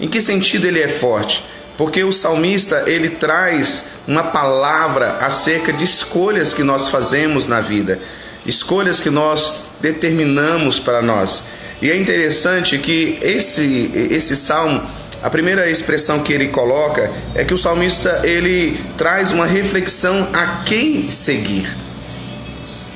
Em 0.00 0.08
que 0.08 0.20
sentido 0.20 0.66
ele 0.66 0.80
é 0.80 0.88
forte? 0.88 1.44
Porque 1.76 2.02
o 2.02 2.12
salmista 2.12 2.84
ele 2.86 3.10
traz 3.10 3.84
uma 4.06 4.22
palavra 4.22 5.18
acerca 5.20 5.72
de 5.72 5.84
escolhas 5.84 6.52
que 6.52 6.62
nós 6.62 6.88
fazemos 6.88 7.46
na 7.46 7.60
vida, 7.60 8.00
escolhas 8.44 8.98
que 9.00 9.10
nós 9.10 9.64
determinamos 9.80 10.80
para 10.80 11.02
nós. 11.02 11.42
E 11.80 11.90
é 11.90 11.96
interessante 11.96 12.78
que 12.78 13.18
esse 13.22 13.92
esse 14.10 14.36
salmo, 14.36 14.82
a 15.22 15.30
primeira 15.30 15.70
expressão 15.70 16.20
que 16.20 16.32
ele 16.32 16.48
coloca 16.48 17.12
é 17.34 17.44
que 17.44 17.54
o 17.54 17.58
salmista 17.58 18.22
ele 18.24 18.80
traz 18.96 19.30
uma 19.30 19.46
reflexão 19.46 20.28
a 20.32 20.64
quem 20.64 21.08
seguir, 21.10 21.76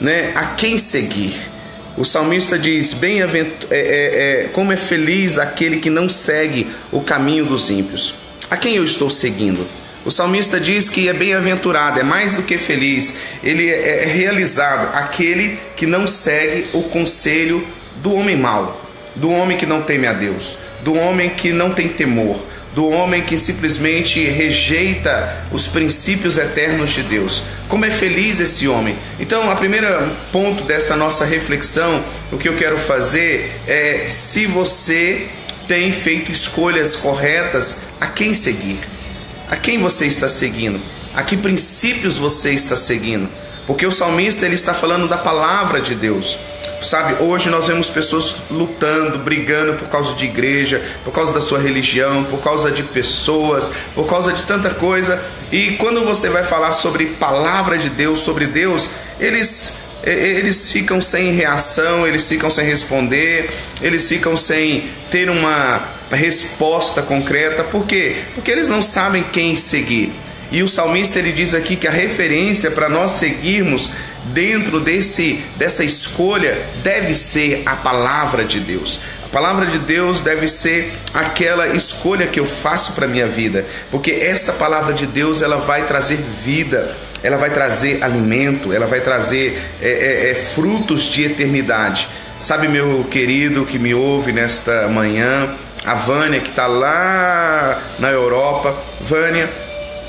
né? 0.00 0.32
A 0.34 0.46
quem 0.46 0.78
seguir. 0.78 1.51
O 1.96 2.04
salmista 2.04 2.58
diz: 2.58 2.94
bem 2.94 3.22
é, 3.22 3.26
é, 3.26 3.50
é, 3.70 4.48
como 4.52 4.72
é 4.72 4.76
feliz 4.76 5.38
aquele 5.38 5.76
que 5.76 5.90
não 5.90 6.08
segue 6.08 6.68
o 6.90 7.00
caminho 7.00 7.44
dos 7.44 7.70
ímpios. 7.70 8.14
A 8.50 8.56
quem 8.56 8.76
eu 8.76 8.84
estou 8.84 9.10
seguindo? 9.10 9.66
O 10.04 10.10
salmista 10.10 10.58
diz 10.58 10.90
que 10.90 11.08
é 11.08 11.12
bem-aventurado, 11.12 12.00
é 12.00 12.02
mais 12.02 12.34
do 12.34 12.42
que 12.42 12.58
feliz, 12.58 13.14
ele 13.42 13.68
é, 13.68 14.02
é 14.02 14.06
realizado, 14.06 14.96
aquele 14.96 15.58
que 15.76 15.86
não 15.86 16.08
segue 16.08 16.66
o 16.72 16.82
conselho 16.82 17.64
do 18.02 18.12
homem 18.12 18.36
mau, 18.36 18.84
do 19.14 19.30
homem 19.30 19.56
que 19.56 19.64
não 19.64 19.82
teme 19.82 20.08
a 20.08 20.12
Deus, 20.12 20.58
do 20.82 20.94
homem 20.94 21.30
que 21.30 21.52
não 21.52 21.70
tem 21.70 21.88
temor, 21.88 22.42
do 22.74 22.88
homem 22.88 23.22
que 23.22 23.36
simplesmente 23.36 24.24
rejeita 24.24 25.46
os 25.52 25.68
princípios 25.68 26.38
eternos 26.38 26.90
de 26.90 27.02
Deus. 27.02 27.42
Como 27.68 27.84
é 27.84 27.90
feliz 27.90 28.40
esse 28.40 28.66
homem. 28.66 28.98
Então, 29.20 29.50
a 29.50 29.54
primeira 29.54 30.16
ponto 30.32 30.64
dessa 30.64 30.96
nossa 30.96 31.24
reflexão, 31.24 32.02
o 32.30 32.38
que 32.38 32.48
eu 32.48 32.56
quero 32.56 32.78
fazer 32.78 33.60
é 33.66 34.06
se 34.08 34.46
você 34.46 35.28
tem 35.68 35.92
feito 35.92 36.32
escolhas 36.32 36.96
corretas, 36.96 37.78
a 38.00 38.06
quem 38.06 38.34
seguir? 38.34 38.80
A 39.48 39.56
quem 39.56 39.78
você 39.78 40.06
está 40.06 40.28
seguindo? 40.28 40.80
A 41.14 41.22
que 41.22 41.36
princípios 41.36 42.18
você 42.18 42.52
está 42.52 42.76
seguindo? 42.76 43.28
Porque 43.66 43.86
o 43.86 43.92
salmista 43.92 44.44
ele 44.44 44.54
está 44.54 44.74
falando 44.74 45.08
da 45.08 45.16
palavra 45.16 45.80
de 45.80 45.94
Deus. 45.94 46.38
Sabe, 46.82 47.22
hoje 47.22 47.48
nós 47.48 47.66
vemos 47.66 47.88
pessoas 47.88 48.36
lutando, 48.50 49.18
brigando 49.18 49.74
por 49.74 49.88
causa 49.88 50.14
de 50.14 50.24
igreja, 50.24 50.82
por 51.04 51.12
causa 51.12 51.32
da 51.32 51.40
sua 51.40 51.58
religião, 51.58 52.24
por 52.24 52.40
causa 52.40 52.70
de 52.70 52.82
pessoas, 52.82 53.70
por 53.94 54.06
causa 54.06 54.32
de 54.32 54.44
tanta 54.44 54.70
coisa. 54.70 55.22
E 55.50 55.72
quando 55.72 56.04
você 56.04 56.28
vai 56.28 56.44
falar 56.44 56.72
sobre 56.72 57.06
palavra 57.06 57.78
de 57.78 57.88
Deus, 57.88 58.20
sobre 58.20 58.46
Deus, 58.46 58.88
eles 59.18 59.72
eles 60.04 60.72
ficam 60.72 61.00
sem 61.00 61.30
reação, 61.32 62.06
eles 62.06 62.28
ficam 62.28 62.50
sem 62.50 62.66
responder, 62.66 63.48
eles 63.80 64.08
ficam 64.08 64.36
sem 64.36 64.90
ter 65.10 65.30
uma 65.30 65.80
resposta 66.10 67.02
concreta. 67.02 67.62
Por 67.62 67.86
quê? 67.86 68.16
Porque 68.34 68.50
eles 68.50 68.68
não 68.68 68.82
sabem 68.82 69.22
quem 69.22 69.54
seguir. 69.54 70.12
E 70.50 70.62
o 70.62 70.68
salmista 70.68 71.18
ele 71.18 71.32
diz 71.32 71.54
aqui 71.54 71.76
que 71.76 71.86
a 71.86 71.90
referência 71.90 72.70
para 72.70 72.88
nós 72.88 73.12
seguirmos 73.12 73.90
dentro 74.26 74.80
desse 74.80 75.44
dessa 75.56 75.84
escolha 75.84 76.66
deve 76.82 77.14
ser 77.14 77.62
a 77.66 77.76
palavra 77.76 78.44
de 78.44 78.60
Deus. 78.60 79.00
A 79.24 79.28
palavra 79.28 79.66
de 79.66 79.78
Deus 79.78 80.20
deve 80.20 80.46
ser 80.46 80.92
aquela 81.14 81.68
escolha 81.68 82.26
que 82.26 82.38
eu 82.38 82.44
faço 82.44 82.92
para 82.92 83.06
minha 83.06 83.26
vida, 83.26 83.66
porque 83.90 84.10
essa 84.10 84.52
palavra 84.52 84.92
de 84.92 85.06
Deus 85.06 85.40
ela 85.40 85.56
vai 85.56 85.86
trazer 85.86 86.16
vida, 86.16 86.94
ela 87.22 87.36
vai 87.36 87.50
trazer 87.50 88.02
alimento, 88.04 88.72
ela 88.72 88.86
vai 88.86 89.00
trazer 89.00 89.58
é, 89.80 89.88
é, 89.88 90.30
é, 90.30 90.34
frutos 90.34 91.04
de 91.04 91.24
eternidade. 91.24 92.08
Sabe, 92.38 92.68
meu 92.68 93.06
querido 93.10 93.64
que 93.64 93.78
me 93.78 93.94
ouve 93.94 94.32
nesta 94.32 94.88
manhã, 94.88 95.56
a 95.84 95.94
Vânia 95.94 96.40
que 96.40 96.50
está 96.50 96.66
lá 96.66 97.80
na 97.98 98.10
Europa, 98.10 98.76
Vânia, 99.00 99.48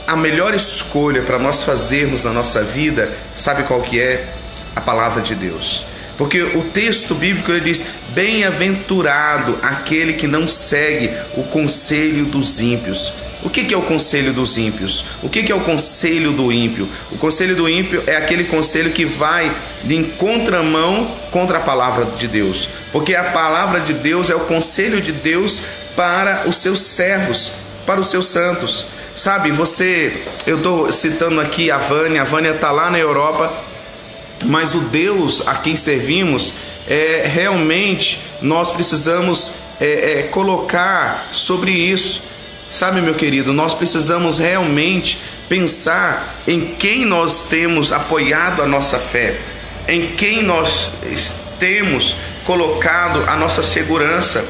a 0.08 0.16
melhor 0.16 0.54
escolha 0.54 1.22
para 1.22 1.40
nós 1.40 1.64
fazermos 1.64 2.24
na 2.24 2.32
nossa 2.32 2.64
vida, 2.64 3.14
sabe 3.36 3.64
qual 3.64 3.82
que 3.82 4.00
é? 4.00 4.34
A 4.76 4.82
palavra 4.82 5.22
de 5.22 5.36
Deus. 5.36 5.86
Porque 6.18 6.42
o 6.42 6.64
texto 6.66 7.16
bíblico 7.16 7.52
ele 7.52 7.62
diz: 7.62 7.86
Bem-aventurado 8.10 9.58
aquele 9.62 10.14
que 10.14 10.28
não 10.28 10.48
segue 10.48 11.10
o 11.36 11.44
conselho 11.44 12.26
dos 12.26 12.62
ímpios. 12.62 13.14
O 13.44 13.50
que 13.50 13.74
é 13.74 13.78
o 13.78 13.82
conselho 13.82 14.32
dos 14.32 14.58
ímpios? 14.58 15.04
O 15.22 15.28
que 15.28 15.52
é 15.52 15.56
o 15.56 15.62
conselho 15.62 16.32
do 16.32 16.50
ímpio? 16.50 16.88
O 17.12 17.18
conselho 17.18 17.56
do 17.56 17.68
ímpio 17.68 18.02
é 18.08 18.16
aquele 18.16 18.46
conselho 18.46 18.92
que 18.92 19.04
vai 19.04 19.54
em 19.84 20.04
contramão 20.04 21.18
contra 21.30 21.58
a 21.58 21.62
palavra 21.62 22.06
de 22.06 22.26
Deus. 22.26 22.70
Porque 22.92 23.14
a 23.14 23.26
palavra 23.26 23.82
de 23.82 23.94
Deus 23.94 24.30
é 24.30 24.36
o 24.36 24.42
conselho 24.42 25.02
de 25.02 25.12
Deus 25.12 25.62
para 25.94 26.48
os 26.48 26.58
seus 26.58 26.82
servos, 26.84 27.52
para 27.86 28.00
os 28.00 28.08
seus 28.08 28.28
santos. 28.28 28.86
Sabe, 29.16 29.52
você, 29.52 30.24
eu 30.48 30.58
estou 30.58 30.92
citando 30.92 31.40
aqui 31.40 31.70
a 31.70 31.78
Vânia, 31.78 32.22
a 32.22 32.26
Vânia 32.26 32.50
está 32.50 32.72
lá 32.72 32.90
na 32.90 32.98
Europa, 32.98 33.54
mas 34.46 34.74
o 34.74 34.80
Deus 34.80 35.48
a 35.48 35.54
quem 35.56 35.76
servimos, 35.76 36.54
é, 36.88 37.24
realmente 37.32 38.20
nós 38.42 38.72
precisamos 38.72 39.54
é, 39.80 40.20
é, 40.20 40.24
colocar 40.24 41.30
sobre 41.32 41.72
isso. 41.72 42.24
Sabe, 42.72 43.02
meu 43.02 43.14
querido, 43.14 43.54
nós 43.54 43.76
precisamos 43.76 44.40
realmente 44.40 45.22
pensar 45.48 46.42
em 46.48 46.74
quem 46.74 47.06
nós 47.06 47.46
temos 47.46 47.92
apoiado 47.92 48.64
a 48.64 48.66
nossa 48.66 48.98
fé, 48.98 49.40
em 49.88 50.08
quem 50.16 50.42
nós 50.42 50.92
temos 51.60 52.16
colocado 52.46 53.24
a 53.30 53.36
nossa 53.36 53.62
segurança. 53.62 54.44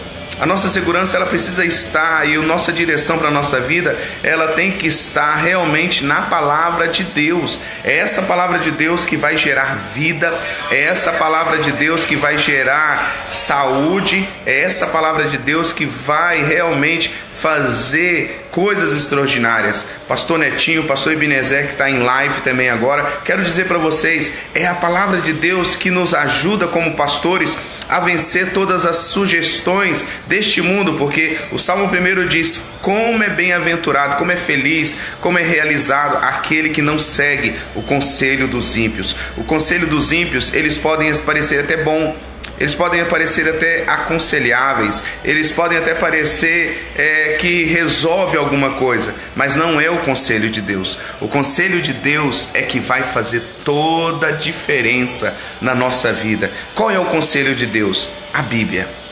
A 0.44 0.46
nossa 0.46 0.68
segurança 0.68 1.16
ela 1.16 1.26
precisa 1.26 1.64
estar 1.64 2.28
e 2.28 2.36
a 2.36 2.42
nossa 2.42 2.70
direção 2.74 3.18
para 3.18 3.30
a 3.30 3.32
nossa 3.32 3.62
vida 3.62 3.98
ela 4.22 4.50
tem 4.50 4.74
que 4.74 4.88
estar 4.88 5.36
realmente 5.36 6.04
na 6.04 6.24
palavra 6.24 6.90
de 6.90 7.06
Deus. 7.06 7.58
É 7.82 8.00
essa 8.00 8.24
palavra 8.24 8.60
de 8.60 8.70
Deus 8.70 9.06
que 9.06 9.16
vai 9.16 9.38
gerar 9.38 9.92
vida, 9.96 10.38
é 10.70 10.82
essa 10.82 11.14
palavra 11.14 11.60
de 11.60 11.72
Deus 11.72 12.06
que 12.06 12.18
vai 12.18 12.38
gerar 12.38 13.30
saúde, 13.32 14.28
é 14.46 14.64
essa 14.64 14.88
palavra 14.88 15.30
de 15.30 15.38
Deus 15.38 15.72
que 15.72 15.86
vai 15.86 16.44
realmente 16.44 17.10
fazer 17.44 18.48
coisas 18.52 18.92
extraordinárias. 18.98 19.86
Pastor 20.10 20.40
Netinho, 20.40 20.84
Pastor 20.84 21.14
Ebenezer, 21.14 21.68
que 21.68 21.72
está 21.74 21.90
em 21.90 22.00
live 22.00 22.42
também 22.42 22.70
agora, 22.70 23.22
quero 23.24 23.44
dizer 23.44 23.66
para 23.66 23.78
vocês: 23.78 24.34
é 24.54 24.68
a 24.68 24.76
palavra 24.76 25.22
de 25.22 25.32
Deus 25.32 25.76
que 25.76 25.90
nos 25.90 26.14
ajuda 26.14 26.68
como 26.68 26.96
pastores 26.96 27.58
a 27.94 28.00
vencer 28.00 28.54
todas 28.54 28.88
as 28.88 28.96
sugestões 28.98 30.04
deste 30.26 30.64
mundo, 30.64 30.96
porque 30.96 31.38
o 31.52 31.60
Salmo 31.60 31.86
1 31.86 32.28
diz: 32.28 32.60
Como 32.82 33.24
é 33.24 33.30
bem-aventurado, 33.30 34.16
como 34.16 34.32
é 34.32 34.36
feliz, 34.36 34.98
como 35.22 35.38
é 35.38 35.44
realizado 35.44 36.18
aquele 36.18 36.70
que 36.70 36.82
não 36.82 36.98
segue 36.98 37.56
o 37.76 37.84
conselho 37.84 38.48
dos 38.48 38.76
ímpios. 38.76 39.16
O 39.38 39.44
conselho 39.44 39.86
dos 39.86 40.12
ímpios, 40.12 40.56
eles 40.56 40.76
podem 40.76 41.16
parecer 41.18 41.60
até 41.60 41.78
bom 41.78 42.16
eles 42.64 42.76
podem 42.76 43.04
parecer 43.04 43.46
até 43.50 43.84
aconselháveis, 43.86 45.04
eles 45.22 45.52
podem 45.52 45.78
até 45.78 45.94
parecer 45.94 46.94
é, 46.96 47.36
que 47.38 47.66
resolve 47.66 48.38
alguma 48.38 48.76
coisa, 48.76 49.14
mas 49.36 49.54
não 49.54 49.82
é 49.82 49.90
o 49.90 49.98
conselho 49.98 50.50
de 50.50 50.62
Deus. 50.62 50.98
O 51.20 51.28
conselho 51.28 51.82
de 51.82 51.92
Deus 51.92 52.48
é 52.54 52.62
que 52.62 52.80
vai 52.80 53.04
fazer 53.04 53.44
toda 53.66 54.28
a 54.28 54.32
diferença 54.32 55.38
na 55.60 55.76
nossa 55.76 56.14
vida. 56.14 56.54
Qual 56.74 56.90
é 56.90 56.98
o 56.98 57.04
conselho 57.08 57.54
de 57.54 57.66
Deus? 57.66 58.08
A 58.34 58.42
Bíblia. 58.42 59.03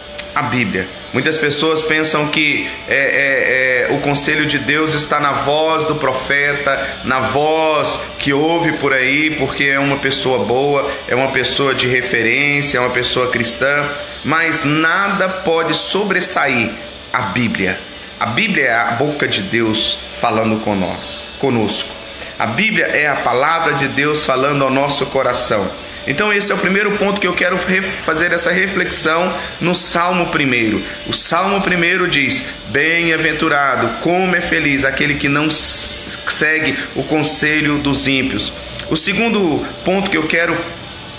A 0.41 0.45
Bíblia. 0.45 0.89
Muitas 1.13 1.37
pessoas 1.37 1.83
pensam 1.83 2.29
que 2.29 2.67
é, 2.87 2.95
é, 2.95 3.91
é, 3.91 3.93
o 3.93 3.99
conselho 3.99 4.47
de 4.47 4.57
Deus 4.57 4.95
está 4.95 5.19
na 5.19 5.33
voz 5.33 5.85
do 5.85 5.97
profeta, 5.97 7.01
na 7.03 7.19
voz 7.19 8.01
que 8.17 8.33
ouve 8.33 8.71
por 8.71 8.91
aí, 8.91 9.35
porque 9.37 9.65
é 9.65 9.77
uma 9.77 9.97
pessoa 9.97 10.43
boa, 10.43 10.91
é 11.07 11.13
uma 11.13 11.27
pessoa 11.27 11.75
de 11.75 11.85
referência, 11.85 12.79
é 12.79 12.81
uma 12.81 12.89
pessoa 12.89 13.29
cristã, 13.29 13.87
mas 14.23 14.63
nada 14.65 15.29
pode 15.29 15.75
sobressair 15.75 16.71
a 17.13 17.21
Bíblia. 17.21 17.79
A 18.19 18.25
Bíblia 18.25 18.65
é 18.65 18.73
a 18.73 18.91
boca 18.93 19.27
de 19.27 19.43
Deus 19.43 19.99
falando 20.19 20.59
conosco. 20.59 21.93
A 22.39 22.47
Bíblia 22.47 22.85
é 22.85 23.05
a 23.07 23.17
palavra 23.17 23.73
de 23.73 23.87
Deus 23.87 24.25
falando 24.25 24.63
ao 24.63 24.71
nosso 24.71 25.05
coração. 25.05 25.69
Então, 26.07 26.33
esse 26.33 26.51
é 26.51 26.55
o 26.55 26.57
primeiro 26.57 26.97
ponto 26.97 27.21
que 27.21 27.27
eu 27.27 27.33
quero 27.33 27.57
fazer 28.03 28.31
essa 28.31 28.51
reflexão 28.51 29.33
no 29.59 29.75
Salmo 29.75 30.25
1. 30.25 31.09
O 31.09 31.13
Salmo 31.13 31.57
1 31.57 32.07
diz: 32.09 32.43
Bem-aventurado, 32.69 33.99
como 34.01 34.35
é 34.35 34.41
feliz 34.41 34.83
aquele 34.83 35.15
que 35.15 35.29
não 35.29 35.49
segue 35.49 36.75
o 36.95 37.03
conselho 37.03 37.77
dos 37.79 38.07
ímpios. 38.07 38.51
O 38.89 38.97
segundo 38.97 39.65
ponto 39.85 40.09
que 40.09 40.17
eu 40.17 40.27
quero 40.27 40.57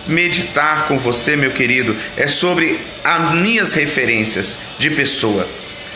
meditar 0.07 0.89
com 0.89 0.99
você, 0.99 1.37
meu 1.37 1.53
querido, 1.53 1.97
é 2.17 2.27
sobre 2.27 2.81
as 3.05 3.35
minhas 3.35 3.73
referências 3.73 4.59
de 4.79 4.91
pessoa. 4.91 5.49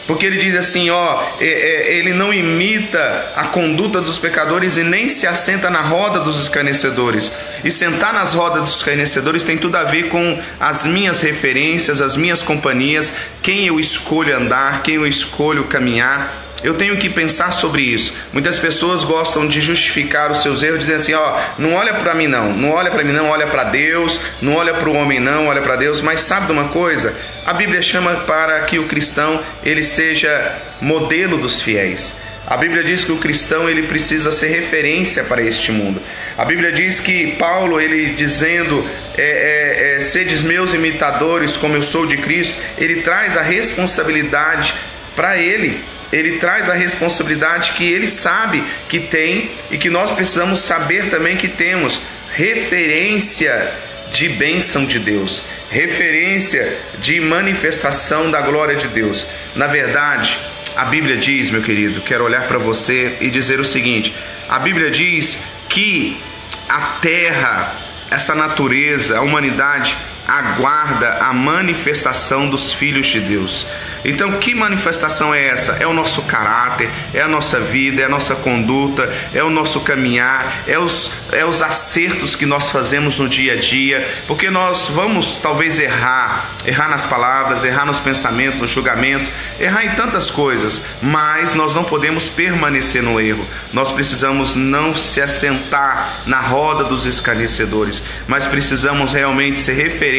Porque 0.06 0.25
ele 0.25 0.38
diz 0.38 0.54
assim: 0.54 0.88
ó, 0.90 1.25
é, 1.40 1.46
é, 1.46 1.94
ele 1.94 2.12
não 2.12 2.32
imita 2.32 3.32
a 3.34 3.44
conduta 3.44 4.00
dos 4.00 4.18
pecadores 4.18 4.76
e 4.76 4.84
nem 4.84 5.08
se 5.08 5.26
assenta 5.26 5.68
na 5.68 5.80
roda 5.80 6.20
dos 6.20 6.40
escarnecedores. 6.40 7.32
E 7.64 7.70
sentar 7.70 8.14
nas 8.14 8.32
rodas 8.32 8.60
dos 8.60 8.76
escarnecedores 8.76 9.42
tem 9.42 9.58
tudo 9.58 9.76
a 9.76 9.84
ver 9.84 10.08
com 10.08 10.40
as 10.60 10.86
minhas 10.86 11.20
referências, 11.20 12.00
as 12.00 12.16
minhas 12.16 12.40
companhias, 12.40 13.12
quem 13.42 13.66
eu 13.66 13.80
escolho 13.80 14.36
andar, 14.36 14.82
quem 14.82 14.94
eu 14.94 15.06
escolho 15.06 15.64
caminhar. 15.64 16.44
Eu 16.62 16.75
tenho 16.75 16.96
que 16.96 17.10
pensar 17.10 17.52
sobre 17.52 17.82
isso. 17.82 18.14
Muitas 18.32 18.58
pessoas 18.58 19.04
gostam 19.04 19.46
de 19.46 19.60
justificar 19.60 20.32
os 20.32 20.42
seus 20.42 20.62
erros, 20.62 20.80
dizendo 20.80 21.00
assim: 21.00 21.14
ó, 21.14 21.38
não 21.58 21.75
olha 21.75 21.94
para 21.94 22.14
mim 22.14 22.28
não, 22.28 22.52
não 22.52 22.70
olha 22.70 22.90
para 22.90 23.04
mim 23.04 23.12
não, 23.12 23.28
olha 23.28 23.46
para 23.46 23.64
Deus, 23.64 24.20
não 24.40 24.54
olha 24.54 24.72
para 24.72 24.88
o 24.88 24.94
homem 24.94 25.20
não, 25.20 25.48
olha 25.48 25.62
para 25.62 25.76
Deus. 25.76 26.00
Mas 26.00 26.20
sabe 26.20 26.46
de 26.46 26.52
uma 26.52 26.68
coisa? 26.68 27.14
A 27.46 27.52
Bíblia 27.54 27.80
chama 27.80 28.24
para 28.26 28.62
que 28.62 28.76
o 28.76 28.88
cristão 28.88 29.40
ele 29.64 29.84
seja 29.84 30.60
modelo 30.80 31.38
dos 31.38 31.62
fiéis. 31.62 32.16
A 32.44 32.56
Bíblia 32.56 32.82
diz 32.82 33.04
que 33.04 33.12
o 33.12 33.18
cristão 33.18 33.70
ele 33.70 33.84
precisa 33.84 34.32
ser 34.32 34.48
referência 34.48 35.22
para 35.22 35.40
este 35.40 35.70
mundo. 35.70 36.02
A 36.36 36.44
Bíblia 36.44 36.72
diz 36.72 36.98
que 36.98 37.36
Paulo 37.38 37.80
ele 37.80 38.14
dizendo 38.14 38.84
é, 39.16 39.22
é, 39.22 39.96
é, 39.96 40.00
sedes 40.00 40.42
meus 40.42 40.74
imitadores 40.74 41.56
como 41.56 41.76
eu 41.76 41.82
sou 41.82 42.04
de 42.04 42.16
Cristo, 42.16 42.60
ele 42.76 43.02
traz 43.02 43.36
a 43.36 43.42
responsabilidade 43.42 44.74
para 45.14 45.38
ele 45.38 45.84
ele 46.12 46.38
traz 46.38 46.68
a 46.68 46.74
responsabilidade 46.74 47.72
que 47.72 47.84
ele 47.84 48.06
sabe 48.06 48.64
que 48.88 49.00
tem 49.00 49.50
e 49.70 49.76
que 49.76 49.90
nós 49.90 50.12
precisamos 50.12 50.60
saber 50.60 51.10
também 51.10 51.36
que 51.36 51.48
temos 51.48 52.00
referência 52.32 53.72
de 54.10 54.28
bênção 54.28 54.84
de 54.84 54.98
Deus, 54.98 55.42
referência 55.70 56.78
de 56.99 57.20
manifestação 57.20 58.30
da 58.30 58.40
glória 58.40 58.76
de 58.76 58.88
Deus. 58.88 59.26
Na 59.54 59.66
verdade, 59.66 60.38
a 60.76 60.85
Bíblia 60.85 61.16
diz, 61.16 61.50
meu 61.50 61.62
querido, 61.62 62.00
quero 62.00 62.25
olhar 62.25 62.46
para 62.46 62.58
você 62.58 63.16
e 63.20 63.30
dizer 63.30 63.61
o 63.61 63.64
seguinte: 63.64 64.14
a 64.49 64.58
Bíblia 64.58 64.90
diz 64.90 65.38
que 65.68 66.20
a 66.68 66.80
terra, 67.00 67.76
essa 68.11 68.35
natureza, 68.35 69.18
a 69.18 69.23
humanidade 69.23 69.96
aguarda 70.26 71.18
a 71.21 71.33
manifestação 71.33 72.49
dos 72.49 72.73
filhos 72.73 73.06
de 73.06 73.21
Deus. 73.21 73.66
Então, 74.04 74.38
que 74.38 74.54
manifestação 74.54 75.35
é 75.35 75.47
essa? 75.49 75.73
É 75.80 75.87
o 75.87 75.92
nosso 75.92 76.23
caráter, 76.23 76.90
é 77.12 77.21
a 77.21 77.28
nossa 77.28 77.59
vida, 77.59 78.02
é 78.02 78.04
a 78.04 78.09
nossa 78.09 78.37
conduta, 78.37 79.12
é 79.35 79.42
o 79.42 79.50
nosso 79.50 79.80
caminhar, 79.80 80.62
é 80.66 80.78
os, 80.78 81.11
é 81.33 81.45
os 81.45 81.61
acertos 81.61 82.37
que 82.37 82.46
nós 82.46 82.70
fazemos 82.70 83.18
no 83.18 83.29
dia 83.29 83.55
a 83.55 83.57
dia, 83.57 84.07
porque 84.27 84.48
nós 84.48 84.88
vamos 84.88 85.38
talvez 85.38 85.79
errar, 85.79 86.53
errar 86.64 86.88
nas 86.88 87.05
palavras, 87.05 87.64
errar 87.64 87.85
nos 87.85 87.98
pensamentos, 87.98 88.61
nos 88.61 88.70
julgamentos, 88.70 89.33
errar 89.59 89.85
em 89.85 89.90
tantas 89.90 90.31
coisas, 90.31 90.81
mas 91.03 91.55
nós 91.55 91.74
não 91.74 91.83
podemos 91.83 92.29
permanecer 92.29 93.03
no 93.03 93.20
erro. 93.20 93.46
Nós 93.72 93.90
precisamos 93.90 94.55
não 94.55 94.94
se 94.94 95.20
assentar 95.20 96.22
na 96.27 96.40
roda 96.40 96.85
dos 96.85 97.07
escarnecedores, 97.07 98.03
mas 98.29 98.46
precisamos 98.46 99.12
realmente 99.12 99.59
ser 99.59 99.72
referência 99.72 100.15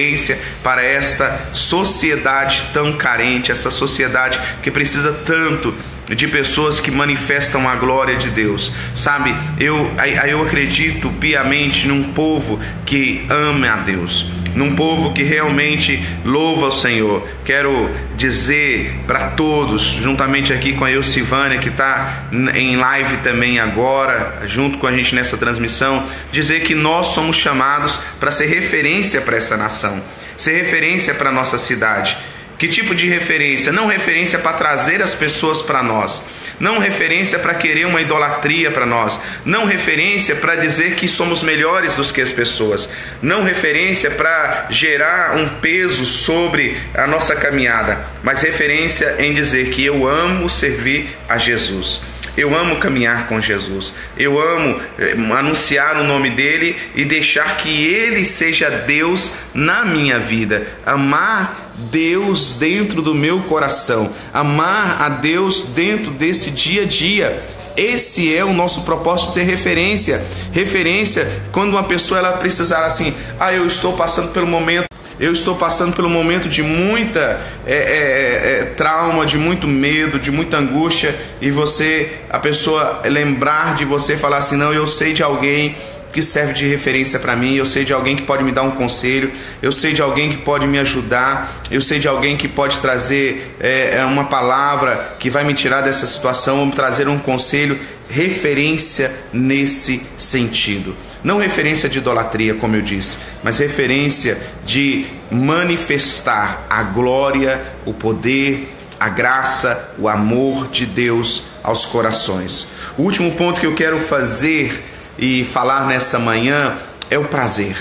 para 0.63 0.83
esta 0.83 1.49
sociedade 1.53 2.63
tão 2.73 2.93
carente, 2.93 3.51
essa 3.51 3.71
sociedade 3.71 4.39
que 4.61 4.71
precisa 4.71 5.11
tanto 5.11 5.73
de 6.15 6.27
pessoas 6.27 6.79
que 6.79 6.89
manifestam 6.89 7.67
a 7.67 7.75
glória 7.75 8.15
de 8.15 8.29
Deus. 8.29 8.71
Sabe, 8.93 9.35
eu, 9.59 9.91
eu 10.27 10.41
acredito 10.41 11.09
piamente 11.19 11.87
num 11.87 12.13
povo 12.13 12.59
que 12.85 13.25
ama 13.29 13.69
a 13.69 13.77
Deus, 13.77 14.25
num 14.57 14.75
povo 14.75 15.13
que 15.13 15.23
realmente 15.23 16.03
louva 16.25 16.67
o 16.67 16.71
Senhor. 16.71 17.25
Quero 17.45 17.89
dizer 18.15 19.01
para 19.05 19.29
todos, 19.29 19.83
juntamente 19.83 20.51
aqui 20.51 20.73
com 20.73 20.83
a 20.83 20.91
Eucivânia, 20.91 21.59
que 21.59 21.69
está 21.69 22.27
em 22.55 22.75
live 22.75 23.17
também 23.17 23.59
agora, 23.59 24.41
junto 24.45 24.79
com 24.79 24.87
a 24.87 24.91
gente 24.91 25.13
nessa 25.13 25.37
transmissão, 25.37 26.05
dizer 26.31 26.61
que 26.61 26.73
nós 26.73 27.07
somos 27.07 27.35
chamados 27.35 27.99
para 28.19 28.31
ser 28.31 28.47
referência 28.47 29.21
para 29.21 29.37
essa 29.37 29.55
nação, 29.55 30.03
ser 30.35 30.63
referência 30.63 31.13
para 31.13 31.29
a 31.29 31.33
nossa 31.33 31.57
cidade 31.59 32.17
que 32.57 32.67
tipo 32.67 32.95
de 32.95 33.07
referência? 33.07 33.71
Não 33.71 33.85
referência 33.85 34.39
para 34.39 34.53
trazer 34.53 35.01
as 35.01 35.13
pessoas 35.13 35.61
para 35.61 35.83
nós, 35.83 36.23
não 36.59 36.79
referência 36.79 37.39
para 37.39 37.53
querer 37.53 37.85
uma 37.85 38.01
idolatria 38.01 38.71
para 38.71 38.85
nós, 38.85 39.19
não 39.45 39.65
referência 39.65 40.35
para 40.35 40.55
dizer 40.55 40.95
que 40.95 41.07
somos 41.07 41.43
melhores 41.43 41.95
do 41.95 42.03
que 42.13 42.21
as 42.21 42.31
pessoas, 42.31 42.89
não 43.21 43.43
referência 43.43 44.11
para 44.11 44.67
gerar 44.69 45.35
um 45.35 45.49
peso 45.59 46.05
sobre 46.05 46.77
a 46.93 47.05
nossa 47.05 47.35
caminhada, 47.35 48.05
mas 48.23 48.41
referência 48.41 49.15
em 49.19 49.33
dizer 49.33 49.69
que 49.69 49.85
eu 49.85 50.07
amo 50.07 50.49
servir 50.49 51.15
a 51.27 51.37
Jesus. 51.37 52.01
Eu 52.37 52.55
amo 52.55 52.75
caminhar 52.75 53.27
com 53.27 53.41
Jesus. 53.41 53.95
Eu 54.15 54.39
amo 54.39 54.79
eh, 54.99 55.15
anunciar 55.35 55.97
o 55.97 56.03
nome 56.03 56.29
dele 56.29 56.77
e 56.93 57.03
deixar 57.03 57.57
que 57.57 57.87
ele 57.87 58.23
seja 58.23 58.69
Deus 58.69 59.31
na 59.55 59.83
minha 59.83 60.19
vida. 60.19 60.67
Amar 60.85 61.66
Deus 61.77 62.53
dentro 62.53 63.01
do 63.01 63.13
meu 63.13 63.41
coração, 63.41 64.11
amar 64.33 65.01
a 65.01 65.09
Deus 65.09 65.65
dentro 65.65 66.11
desse 66.11 66.51
dia 66.51 66.83
a 66.83 66.85
dia. 66.85 67.43
Esse 67.77 68.35
é 68.35 68.43
o 68.43 68.53
nosso 68.53 68.81
propósito 68.81 69.27
de 69.27 69.33
ser 69.35 69.43
referência. 69.43 70.25
Referência 70.51 71.29
quando 71.51 71.71
uma 71.71 71.83
pessoa 71.83 72.17
ela 72.17 72.31
precisar 72.33 72.83
assim, 72.85 73.13
ah, 73.39 73.53
eu 73.53 73.67
estou 73.67 73.93
passando 73.93 74.31
pelo 74.31 74.47
momento 74.47 74.87
eu 75.19 75.33
estou 75.33 75.55
passando 75.55 75.95
pelo 75.95 76.09
momento 76.09 76.47
de 76.47 76.61
muita 76.61 77.41
é, 77.65 77.73
é, 77.73 77.75
é, 77.75 78.59
é, 78.59 78.65
trauma, 78.65 79.25
de 79.25 79.35
muito 79.35 79.67
medo, 79.67 80.19
de 80.19 80.29
muita 80.29 80.57
angústia, 80.57 81.15
e 81.41 81.49
você, 81.49 82.19
a 82.29 82.37
pessoa 82.37 83.01
lembrar 83.03 83.73
de 83.73 83.83
você 83.83 84.15
falar 84.15 84.37
assim: 84.37 84.55
não, 84.55 84.71
eu 84.71 84.85
sei 84.85 85.13
de 85.13 85.23
alguém 85.23 85.75
que 86.17 86.21
serve 86.23 86.51
de 86.53 86.67
referência 86.67 87.19
para 87.19 87.35
mim, 87.35 87.53
eu 87.53 87.65
sei 87.67 87.85
de 87.85 87.93
alguém 87.93 88.15
que 88.15 88.23
pode 88.23 88.43
me 88.43 88.51
dar 88.51 88.63
um 88.63 88.71
conselho, 88.71 89.31
eu 89.61 89.71
sei 89.71 89.93
de 89.93 90.01
alguém 90.01 90.31
que 90.31 90.37
pode 90.37 90.65
me 90.65 90.79
ajudar, 90.79 91.61
eu 91.69 91.79
sei 91.79 91.99
de 91.99 92.07
alguém 92.07 92.35
que 92.35 92.47
pode 92.47 92.79
trazer 92.79 93.55
é, 93.59 93.97
é 93.97 94.03
uma 94.03 94.23
palavra 94.23 95.15
que 95.19 95.29
vai 95.29 95.43
me 95.43 95.53
tirar 95.53 95.81
dessa 95.81 96.07
situação, 96.07 96.65
ou 96.65 96.71
trazer 96.71 97.07
um 97.07 97.19
conselho, 97.19 97.79
referência 98.09 99.13
nesse 99.31 100.01
sentido. 100.17 100.95
Não 101.23 101.37
referência 101.37 101.87
de 101.87 101.99
idolatria, 101.99 102.55
como 102.55 102.75
eu 102.75 102.81
disse, 102.81 103.19
mas 103.43 103.59
referência 103.59 104.39
de 104.65 105.05
manifestar 105.29 106.65
a 106.67 106.81
glória, 106.81 107.61
o 107.85 107.93
poder, 107.93 108.75
a 108.99 109.07
graça, 109.07 109.91
o 109.99 110.09
amor 110.09 110.67
de 110.67 110.87
Deus 110.87 111.43
aos 111.61 111.85
corações. 111.85 112.67
O 112.97 113.03
último 113.03 113.35
ponto 113.35 113.59
que 113.59 113.67
eu 113.67 113.75
quero 113.75 113.99
fazer 113.99 114.96
e 115.17 115.43
falar 115.43 115.87
nesta 115.87 116.19
manhã 116.19 116.77
é 117.09 117.17
o 117.17 117.25
prazer. 117.25 117.75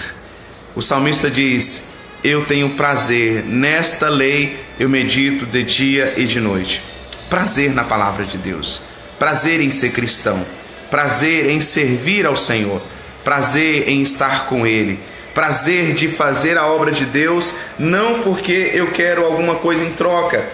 O 0.74 0.82
salmista 0.82 1.30
diz: 1.30 1.88
Eu 2.24 2.44
tenho 2.44 2.70
prazer, 2.70 3.44
nesta 3.44 4.08
lei 4.08 4.58
eu 4.78 4.88
medito 4.88 5.46
de 5.46 5.62
dia 5.62 6.14
e 6.16 6.24
de 6.24 6.40
noite. 6.40 6.82
Prazer 7.28 7.74
na 7.74 7.84
palavra 7.84 8.24
de 8.24 8.38
Deus, 8.38 8.80
prazer 9.18 9.60
em 9.60 9.70
ser 9.70 9.90
cristão, 9.90 10.44
prazer 10.90 11.50
em 11.50 11.60
servir 11.60 12.24
ao 12.24 12.36
Senhor, 12.36 12.80
prazer 13.24 13.88
em 13.88 14.00
estar 14.00 14.46
com 14.46 14.66
Ele, 14.66 15.00
prazer 15.34 15.92
de 15.92 16.08
fazer 16.08 16.56
a 16.56 16.66
obra 16.66 16.92
de 16.92 17.04
Deus, 17.04 17.52
não 17.78 18.20
porque 18.20 18.70
eu 18.72 18.92
quero 18.92 19.24
alguma 19.24 19.56
coisa 19.56 19.84
em 19.84 19.90
troca, 19.90 20.46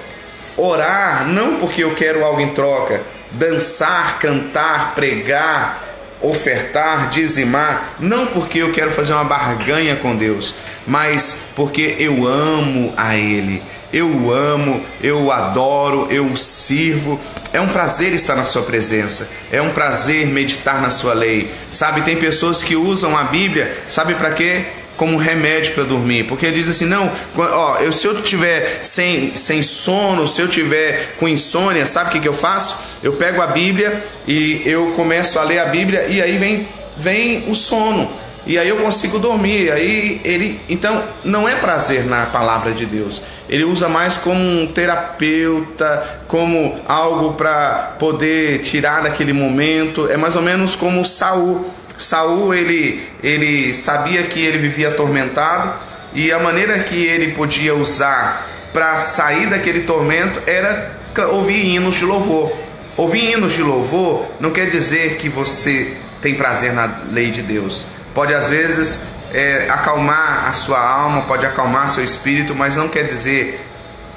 orar, 0.57 1.29
não 1.29 1.57
porque 1.57 1.85
eu 1.85 1.95
quero 1.95 2.25
algo 2.25 2.41
em 2.41 2.55
troca, 2.55 3.03
dançar, 3.33 4.19
cantar, 4.19 4.95
pregar, 4.95 5.92
ofertar, 6.23 7.11
dizimar, 7.11 7.97
não 7.99 8.27
porque 8.27 8.59
eu 8.59 8.73
quero 8.73 8.91
fazer 8.91 9.13
uma 9.13 9.25
barganha 9.25 9.97
com 9.97 10.17
Deus, 10.17 10.55
mas 10.87 11.39
porque 11.55 11.97
eu 11.99 12.27
amo 12.27 12.93
a 12.97 13.17
Ele. 13.17 13.63
Eu 13.93 14.33
amo, 14.33 14.83
eu 15.03 15.31
adoro, 15.31 16.07
eu 16.11 16.35
sirvo. 16.35 17.21
É 17.53 17.61
um 17.61 17.69
prazer 17.69 18.15
estar 18.15 18.35
na 18.35 18.47
Sua 18.47 18.63
presença, 18.63 19.29
é 19.51 19.61
um 19.61 19.71
prazer 19.73 20.27
meditar 20.27 20.81
na 20.81 20.89
Sua 20.89 21.13
lei. 21.13 21.53
Sabe, 21.71 22.01
tem 22.01 22.17
pessoas 22.17 22.63
que 22.63 22.75
usam 22.75 23.17
a 23.17 23.25
Bíblia, 23.25 23.77
sabe 23.89 24.15
para 24.15 24.31
quê? 24.31 24.65
Como 25.03 25.17
remédio 25.17 25.75
para 25.75 25.83
dormir, 25.83 26.29
porque 26.29 26.53
diz 26.53 26.69
assim: 26.69 26.87
não, 26.87 27.11
ó, 27.37 27.79
eu, 27.79 27.91
se 27.91 28.07
eu 28.07 28.23
tiver 28.23 28.85
sem, 28.85 29.35
sem 29.35 29.61
sono, 29.61 30.29
se 30.29 30.41
eu 30.41 30.47
tiver 30.47 31.17
com 31.19 31.27
insônia, 31.27 31.85
sabe 31.87 32.11
o 32.11 32.13
que, 32.13 32.21
que 32.21 32.29
eu 32.29 32.33
faço? 32.33 32.79
Eu 33.03 33.15
pego 33.15 33.43
a 33.43 33.49
Bíblia 33.49 34.05
e 34.29 34.63
eu 34.65 34.93
começo 34.93 35.41
a 35.41 35.43
ler 35.43 35.59
a 35.59 35.65
Bíblia 35.65 36.07
e 36.07 36.23
aí 36.23 36.39
vem, 36.39 36.69
vem 36.97 37.51
o 37.51 37.55
sono. 37.57 38.13
E 38.47 38.57
aí 38.57 38.69
eu 38.69 38.77
consigo 38.77 39.19
dormir. 39.19 39.73
Aí 39.73 40.21
ele, 40.23 40.61
então, 40.69 41.03
não 41.25 41.49
é 41.49 41.57
prazer 41.57 42.07
na 42.07 42.27
palavra 42.27 42.71
de 42.71 42.87
Deus. 42.87 43.23
Ele 43.49 43.65
usa 43.65 43.89
mais 43.89 44.17
como 44.17 44.41
um 44.41 44.69
terapeuta, 44.69 46.23
como 46.29 46.81
algo 46.87 47.35
para 47.35 47.97
poder 47.99 48.61
tirar 48.61 49.03
daquele 49.03 49.33
momento. 49.33 50.09
É 50.09 50.17
mais 50.17 50.37
ou 50.37 50.43
menos 50.43 50.77
como 50.77 51.05
Saul 51.05 51.67
Saul 52.03 52.53
ele, 52.53 53.03
ele 53.23 53.73
sabia 53.75 54.25
que 54.25 54.41
ele 54.41 54.59
vivia 54.59 54.89
atormentado 54.89 55.75
e 56.13 56.33
a 56.33 56.39
maneira 56.39 56.81
que 56.81 57.07
ele 57.07 57.33
podia 57.33 57.75
usar 57.75 58.49
para 58.73 58.99
sair 58.99 59.47
daquele 59.49 59.81
tormento 59.81 60.43
era 60.47 60.99
ouvir 61.31 61.65
hinos 61.65 61.97
de 61.97 62.05
louvor. 62.05 62.53
Ouvir 62.97 63.33
hinos 63.33 63.53
de 63.53 63.63
louvor 63.63 64.27
não 64.41 64.51
quer 64.51 64.69
dizer 64.69 65.17
que 65.17 65.29
você 65.29 65.97
tem 66.21 66.35
prazer 66.35 66.73
na 66.73 67.03
lei 67.11 67.31
de 67.31 67.43
Deus. 67.43 67.87
Pode 68.15 68.35
às 68.35 68.49
vezes 68.49 69.05
é, 69.33 69.67
acalmar 69.71 70.49
a 70.49 70.53
sua 70.53 70.81
alma, 70.81 71.23
pode 71.23 71.47
acalmar 71.47 71.89
seu 71.89 72.05
espírito, 72.05 72.55
mas 72.55 72.77
não 72.77 72.89
quer 72.89 73.05
dizer 73.05 73.65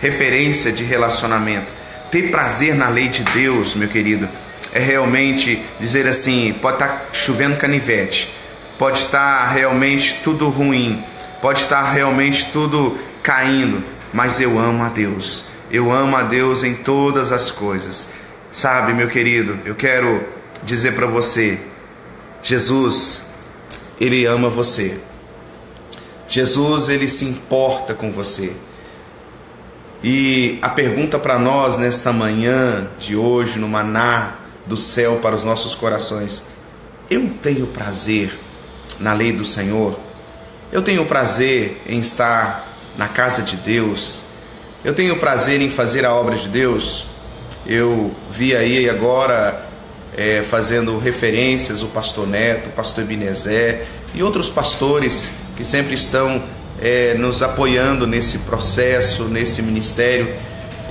referência 0.01 0.71
de 0.71 0.83
relacionamento. 0.83 1.71
Ter 2.11 2.31
prazer 2.31 2.75
na 2.75 2.89
lei 2.89 3.07
de 3.09 3.23
Deus, 3.23 3.75
meu 3.75 3.87
querido, 3.87 4.27
é 4.75 4.79
realmente 4.79 5.63
dizer 5.79 6.05
assim: 6.05 6.53
pode 6.61 6.75
estar 6.75 6.87
tá 6.89 7.05
chovendo 7.13 7.55
canivete, 7.55 8.35
pode 8.77 8.99
estar 8.99 9.49
realmente 9.49 10.19
tudo 10.21 10.49
ruim, 10.49 11.01
pode 11.41 11.61
estar 11.61 11.93
realmente 11.93 12.51
tudo 12.51 12.97
caindo, 13.23 13.81
mas 14.13 14.41
eu 14.41 14.59
amo 14.59 14.83
a 14.83 14.89
Deus. 14.89 15.45
Eu 15.71 15.91
amo 15.91 16.15
a 16.17 16.23
Deus 16.23 16.63
em 16.63 16.75
todas 16.75 17.31
as 17.31 17.49
coisas. 17.49 18.09
Sabe, 18.51 18.93
meu 18.93 19.07
querido, 19.07 19.57
eu 19.65 19.75
quero 19.75 20.21
dizer 20.61 20.93
para 20.93 21.07
você: 21.07 21.57
Jesus, 22.43 23.27
Ele 23.99 24.25
ama 24.25 24.49
você. 24.49 24.99
Jesus, 26.27 26.89
Ele 26.89 27.07
se 27.07 27.23
importa 27.23 27.93
com 27.93 28.11
você. 28.11 28.53
E 30.03 30.59
a 30.61 30.67
pergunta 30.67 31.17
para 31.17 31.39
nós 31.39 31.77
nesta 31.77 32.11
manhã 32.11 32.89
de 32.99 33.15
hoje, 33.15 33.57
no 33.57 33.69
Maná, 33.69 34.44
do 34.65 34.77
céu 34.77 35.19
para 35.21 35.35
os 35.35 35.43
nossos 35.43 35.75
corações. 35.75 36.43
Eu 37.09 37.29
tenho 37.41 37.67
prazer 37.67 38.37
na 38.99 39.13
lei 39.13 39.31
do 39.31 39.45
Senhor. 39.45 39.99
Eu 40.71 40.81
tenho 40.81 41.05
prazer 41.05 41.81
em 41.87 41.99
estar 41.99 42.75
na 42.97 43.07
casa 43.07 43.41
de 43.41 43.55
Deus. 43.57 44.23
Eu 44.83 44.93
tenho 44.93 45.17
prazer 45.17 45.61
em 45.61 45.69
fazer 45.69 46.05
a 46.05 46.13
obra 46.13 46.35
de 46.35 46.47
Deus. 46.47 47.05
Eu 47.65 48.13
vi 48.29 48.55
aí 48.55 48.89
agora 48.89 49.67
é, 50.15 50.43
fazendo 50.43 50.97
referências 50.97 51.81
o 51.81 51.87
pastor 51.87 52.27
Neto, 52.27 52.69
o 52.69 52.71
pastor 52.71 53.03
Ebenezer 53.03 53.85
e 54.13 54.23
outros 54.23 54.49
pastores 54.49 55.31
que 55.57 55.65
sempre 55.65 55.93
estão 55.93 56.43
é, 56.81 57.13
nos 57.15 57.41
apoiando 57.43 58.05
nesse 58.07 58.39
processo, 58.39 59.25
nesse 59.25 59.61
ministério. 59.61 60.35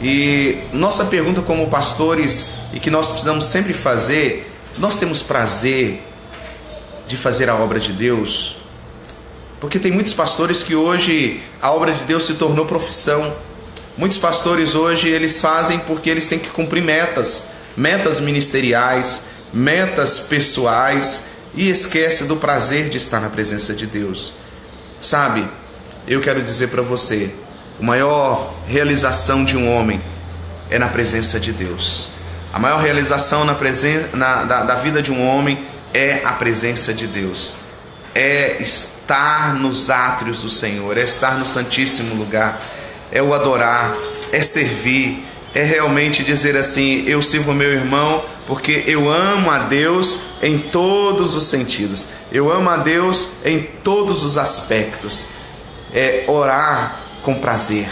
E 0.03 0.59
nossa 0.73 1.05
pergunta 1.05 1.41
como 1.43 1.69
pastores 1.69 2.47
e 2.73 2.81
que 2.81 2.91
nós 2.91 3.09
precisamos 3.11 3.47
sempre 3.47 3.73
fazer, 3.73 4.51
nós 4.79 4.99
temos 4.99 5.23
prazer 5.23 6.03
de 7.07 7.17
fazer 7.17 7.49
a 7.49 7.55
obra 7.55 7.79
de 7.79 7.93
Deus. 7.93 8.57
Porque 9.61 9.79
tem 9.79 9.93
muitos 9.93 10.13
pastores 10.13 10.63
que 10.63 10.75
hoje 10.75 11.41
a 11.63 11.71
obra 11.71 11.93
de 11.93 12.05
Deus 12.05 12.27
se 12.27 12.35
tornou 12.35 12.67
profissão. 12.67 13.35
Muitos 13.97 14.19
pastores 14.19 14.75
hoje 14.75 15.09
eles 15.09 15.41
fazem 15.41 15.79
porque 15.79 16.11
eles 16.11 16.27
têm 16.27 16.39
que 16.39 16.51
cumprir 16.51 16.83
metas, 16.83 17.51
metas 17.77 18.21
ministeriais, 18.21 19.23
metas 19.53 20.19
pessoais 20.19 21.25
e 21.55 21.71
esquece 21.71 22.25
do 22.25 22.37
prazer 22.37 22.89
de 22.89 22.97
estar 22.97 23.21
na 23.21 23.31
presença 23.31 23.73
de 23.73 23.87
Deus. 23.87 24.35
Sabe? 25.01 25.49
Eu 26.07 26.21
quero 26.21 26.43
dizer 26.43 26.69
para 26.69 26.83
você, 26.83 27.33
a 27.81 27.85
maior 27.85 28.55
realização 28.67 29.45
de 29.45 29.57
um 29.57 29.75
homem 29.75 30.01
é 30.71 30.79
na 30.79 30.89
presença 30.89 31.41
de 31.41 31.53
Deus. 31.53 32.11
A 32.53 32.59
maior 32.59 32.81
realização 32.81 33.45
na 33.45 33.55
presen 33.55 34.07
na, 34.13 34.45
da, 34.45 34.63
da 34.63 34.75
vida 34.77 35.03
de 35.03 35.11
um 35.11 35.27
homem 35.27 35.65
é 35.93 36.21
a 36.25 36.33
presença 36.33 36.95
de 36.95 37.07
Deus, 37.07 37.57
é 38.15 38.57
estar 38.61 39.55
nos 39.55 39.91
átrios 39.91 40.43
do 40.43 40.49
Senhor, 40.49 40.97
é 40.97 41.03
estar 41.03 41.37
no 41.37 41.45
Santíssimo 41.45 42.15
Lugar, 42.15 42.61
é 43.11 43.21
o 43.21 43.35
adorar, 43.35 43.95
é 44.33 44.41
servir, 44.41 45.25
é 45.53 45.63
realmente 45.63 46.23
dizer 46.23 46.57
assim: 46.57 47.05
eu 47.07 47.21
sirvo 47.21 47.53
meu 47.53 47.73
irmão 47.73 48.25
porque 48.47 48.85
eu 48.87 49.11
amo 49.11 49.51
a 49.51 49.59
Deus 49.59 50.19
em 50.43 50.59
todos 50.59 51.35
os 51.35 51.45
sentidos, 51.45 52.09
eu 52.31 52.53
amo 52.53 52.71
a 52.71 52.77
Deus 52.77 53.31
em 53.45 53.63
todos 53.83 54.23
os 54.23 54.39
aspectos. 54.39 55.27
É 55.93 56.25
orar 56.27 57.04
com 57.25 57.35
prazer, 57.35 57.89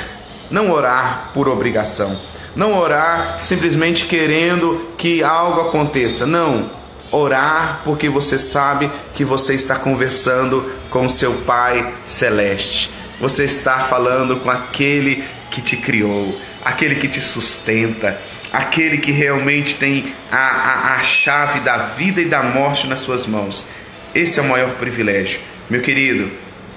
não 0.51 0.71
orar 0.71 1.31
por 1.35 1.49
obrigação. 1.49 2.16
Não 2.55 2.79
orar 2.79 3.38
simplesmente 3.40 4.05
querendo 4.05 4.92
que 4.99 5.25
algo 5.25 5.62
aconteça. 5.62 6.27
Não. 6.27 6.71
Orar 7.11 7.81
porque 7.83 8.11
você 8.11 8.38
sabe 8.38 8.90
que 9.14 9.25
você 9.25 9.55
está 9.55 9.77
conversando 9.77 10.71
com 10.90 11.09
seu 11.09 11.33
Pai 11.47 11.95
Celeste. 12.05 12.90
Você 13.18 13.45
está 13.45 13.81
falando 13.81 14.37
com 14.40 14.51
aquele 14.51 15.25
que 15.51 15.62
te 15.62 15.77
criou, 15.77 16.38
aquele 16.62 16.97
que 16.97 17.09
te 17.09 17.21
sustenta, 17.21 18.21
aquele 18.53 18.99
que 18.99 19.12
realmente 19.12 19.77
tem 19.77 20.14
a, 20.31 20.37
a, 20.37 20.97
a 20.97 21.03
chave 21.03 21.61
da 21.61 21.77
vida 21.79 22.21
e 22.21 22.27
da 22.27 22.42
morte 22.42 22.87
nas 22.87 23.01
suas 23.01 23.27
mãos. 23.27 23.64
Esse 24.14 24.40
é 24.40 24.42
o 24.42 24.49
maior 24.49 24.73
privilégio. 24.73 25.40
Meu 25.71 25.81
querido, 25.81 26.31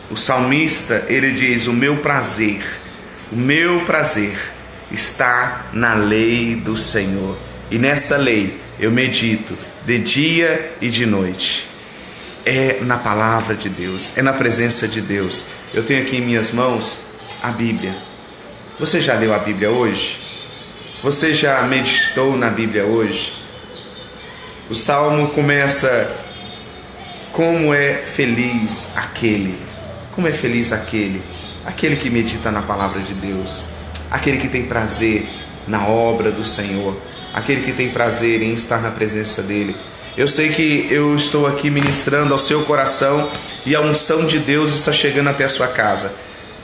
o 0.09 0.17
salmista, 0.17 1.05
ele 1.07 1.31
diz: 1.31 1.67
O 1.67 1.73
meu 1.73 1.97
prazer, 1.97 2.63
o 3.31 3.35
meu 3.35 3.81
prazer 3.81 4.37
está 4.91 5.67
na 5.73 5.93
lei 5.93 6.55
do 6.55 6.77
Senhor. 6.77 7.37
E 7.71 7.77
nessa 7.77 8.17
lei 8.17 8.59
eu 8.79 8.91
medito 8.91 9.55
de 9.85 9.99
dia 9.99 10.73
e 10.81 10.89
de 10.89 11.05
noite. 11.05 11.67
É 12.45 12.77
na 12.81 12.97
palavra 12.97 13.55
de 13.55 13.69
Deus, 13.69 14.13
é 14.15 14.21
na 14.21 14.31
presença 14.31 14.87
de 14.87 15.01
Deus. 15.01 15.43
Eu 15.73 15.83
tenho 15.83 16.03
aqui 16.03 16.17
em 16.17 16.21
minhas 16.21 16.51
mãos 16.51 16.99
a 17.41 17.49
Bíblia. 17.49 17.97
Você 18.79 19.01
já 19.01 19.15
leu 19.15 19.33
a 19.33 19.39
Bíblia 19.39 19.71
hoje? 19.71 20.19
Você 21.01 21.33
já 21.33 21.61
meditou 21.63 22.37
na 22.37 22.49
Bíblia 22.49 22.85
hoje? 22.85 23.33
O 24.69 24.75
salmo 24.75 25.29
começa: 25.29 26.11
Como 27.31 27.73
é 27.73 27.93
feliz 27.93 28.91
aquele, 28.95 29.57
como 30.15 30.27
é 30.27 30.31
feliz 30.31 30.71
aquele, 30.71 31.21
aquele 31.65 31.97
que 31.97 32.09
medita 32.09 32.49
na 32.49 32.61
palavra 32.61 33.01
de 33.01 33.13
Deus 33.13 33.65
aquele 34.09 34.37
que 34.37 34.47
tem 34.47 34.63
prazer 34.63 35.27
na 35.67 35.87
obra 35.87 36.31
do 36.31 36.43
Senhor, 36.43 36.97
aquele 37.33 37.61
que 37.61 37.71
tem 37.71 37.89
prazer 37.89 38.41
em 38.41 38.53
estar 38.53 38.81
na 38.81 38.91
presença 38.91 39.41
dEle. 39.41 39.75
Eu 40.15 40.27
sei 40.27 40.49
que 40.49 40.87
eu 40.89 41.13
estou 41.15 41.45
aqui 41.45 41.69
ministrando 41.69 42.33
ao 42.33 42.39
seu 42.39 42.63
coração 42.63 43.29
e 43.65 43.75
a 43.75 43.81
unção 43.81 44.25
de 44.25 44.39
Deus 44.39 44.73
está 44.73 44.91
chegando 44.91 45.29
até 45.29 45.43
a 45.43 45.49
sua 45.49 45.67
casa. 45.67 46.13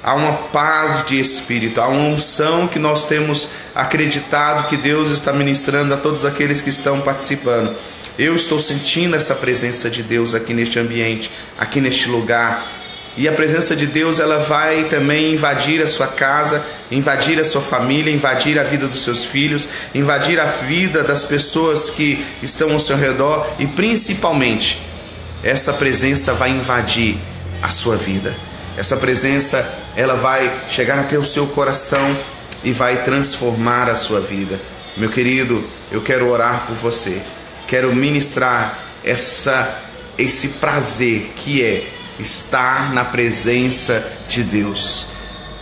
Há 0.03 0.15
uma 0.15 0.33
paz 0.33 1.05
de 1.05 1.19
espírito, 1.19 1.81
há 1.81 1.87
uma 1.87 2.07
unção 2.07 2.67
que 2.67 2.79
nós 2.79 3.05
temos 3.05 3.49
acreditado 3.75 4.67
que 4.67 4.77
Deus 4.77 5.11
está 5.11 5.33
ministrando 5.33 5.93
a 5.93 5.97
todos 5.97 6.23
aqueles 6.23 6.61
que 6.61 6.69
estão 6.69 7.01
participando. 7.01 7.75
Eu 8.17 8.35
estou 8.35 8.57
sentindo 8.57 9.15
essa 9.15 9.35
presença 9.35 9.89
de 9.89 10.01
Deus 10.01 10.33
aqui 10.33 10.53
neste 10.53 10.79
ambiente, 10.79 11.29
aqui 11.57 11.81
neste 11.81 12.07
lugar. 12.07 12.65
E 13.17 13.27
a 13.27 13.31
presença 13.33 13.75
de 13.75 13.85
Deus 13.85 14.19
ela 14.19 14.37
vai 14.37 14.85
também 14.85 15.33
invadir 15.33 15.81
a 15.81 15.87
sua 15.87 16.07
casa, 16.07 16.63
invadir 16.89 17.39
a 17.39 17.43
sua 17.43 17.61
família, 17.61 18.13
invadir 18.13 18.57
a 18.57 18.63
vida 18.63 18.87
dos 18.87 19.03
seus 19.03 19.25
filhos, 19.25 19.67
invadir 19.93 20.39
a 20.39 20.45
vida 20.45 21.03
das 21.03 21.23
pessoas 21.23 21.89
que 21.89 22.25
estão 22.41 22.71
ao 22.71 22.79
seu 22.79 22.95
redor 22.95 23.45
e 23.59 23.67
principalmente 23.67 24.81
essa 25.43 25.73
presença 25.73 26.33
vai 26.33 26.51
invadir 26.51 27.17
a 27.61 27.67
sua 27.67 27.97
vida. 27.97 28.35
Essa 28.77 28.95
presença 28.95 29.69
ela 29.95 30.15
vai 30.15 30.63
chegar 30.69 30.97
até 30.97 31.17
o 31.17 31.23
seu 31.23 31.47
coração 31.47 32.17
e 32.63 32.71
vai 32.71 33.03
transformar 33.03 33.89
a 33.89 33.95
sua 33.95 34.21
vida. 34.21 34.59
Meu 34.95 35.09
querido, 35.09 35.67
eu 35.91 36.01
quero 36.01 36.29
orar 36.29 36.65
por 36.65 36.75
você. 36.75 37.21
Quero 37.67 37.93
ministrar 37.93 38.85
essa 39.03 39.83
esse 40.17 40.49
prazer 40.49 41.31
que 41.35 41.63
é 41.63 41.87
estar 42.19 42.93
na 42.93 43.03
presença 43.03 44.05
de 44.27 44.43
Deus. 44.43 45.07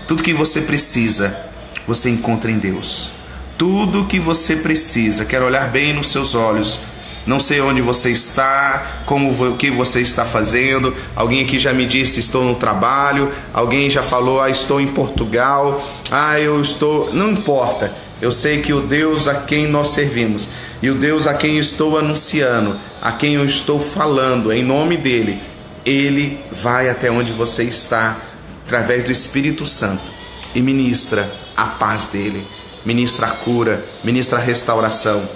Tudo 0.07 0.23
que 0.23 0.33
você 0.33 0.61
precisa, 0.61 1.37
você 1.85 2.09
encontra 2.09 2.51
em 2.51 2.57
Deus. 2.57 3.11
Tudo 3.57 4.05
que 4.05 4.19
você 4.19 4.55
precisa, 4.55 5.25
quero 5.25 5.45
olhar 5.45 5.69
bem 5.69 5.93
nos 5.93 6.11
seus 6.11 6.33
olhos. 6.33 6.79
Não 7.25 7.39
sei 7.39 7.61
onde 7.61 7.81
você 7.81 8.09
está, 8.09 9.03
como 9.05 9.31
o 9.31 9.57
que 9.57 9.69
você 9.69 10.01
está 10.01 10.25
fazendo. 10.25 10.95
Alguém 11.15 11.43
aqui 11.43 11.59
já 11.59 11.73
me 11.73 11.85
disse 11.85 12.19
estou 12.19 12.43
no 12.43 12.55
trabalho. 12.55 13.31
Alguém 13.53 13.89
já 13.89 14.01
falou 14.01 14.41
ah 14.41 14.49
estou 14.49 14.81
em 14.81 14.87
Portugal. 14.87 15.85
Ah 16.09 16.39
eu 16.39 16.59
estou. 16.59 17.13
Não 17.13 17.31
importa. 17.31 17.93
Eu 18.21 18.31
sei 18.31 18.61
que 18.61 18.73
o 18.73 18.81
Deus 18.81 19.27
a 19.27 19.35
quem 19.35 19.67
nós 19.67 19.89
servimos 19.89 20.49
e 20.81 20.89
o 20.89 20.95
Deus 20.95 21.27
a 21.27 21.33
quem 21.33 21.57
estou 21.57 21.97
anunciando, 21.97 22.77
a 23.01 23.11
quem 23.11 23.35
eu 23.35 23.45
estou 23.45 23.79
falando 23.79 24.51
em 24.51 24.63
nome 24.63 24.97
dele, 24.97 25.41
ele 25.89 26.39
vai 26.51 26.89
até 26.89 27.09
onde 27.09 27.31
você 27.31 27.63
está 27.63 28.17
através 28.65 29.03
do 29.03 29.11
Espírito 29.11 29.65
Santo 29.65 30.03
e 30.53 30.61
ministra 30.61 31.29
a 31.57 31.65
paz 31.65 32.05
dele, 32.05 32.47
ministra 32.85 33.27
a 33.27 33.31
cura, 33.31 33.83
ministra 34.03 34.37
a 34.37 34.41
restauração. 34.41 35.27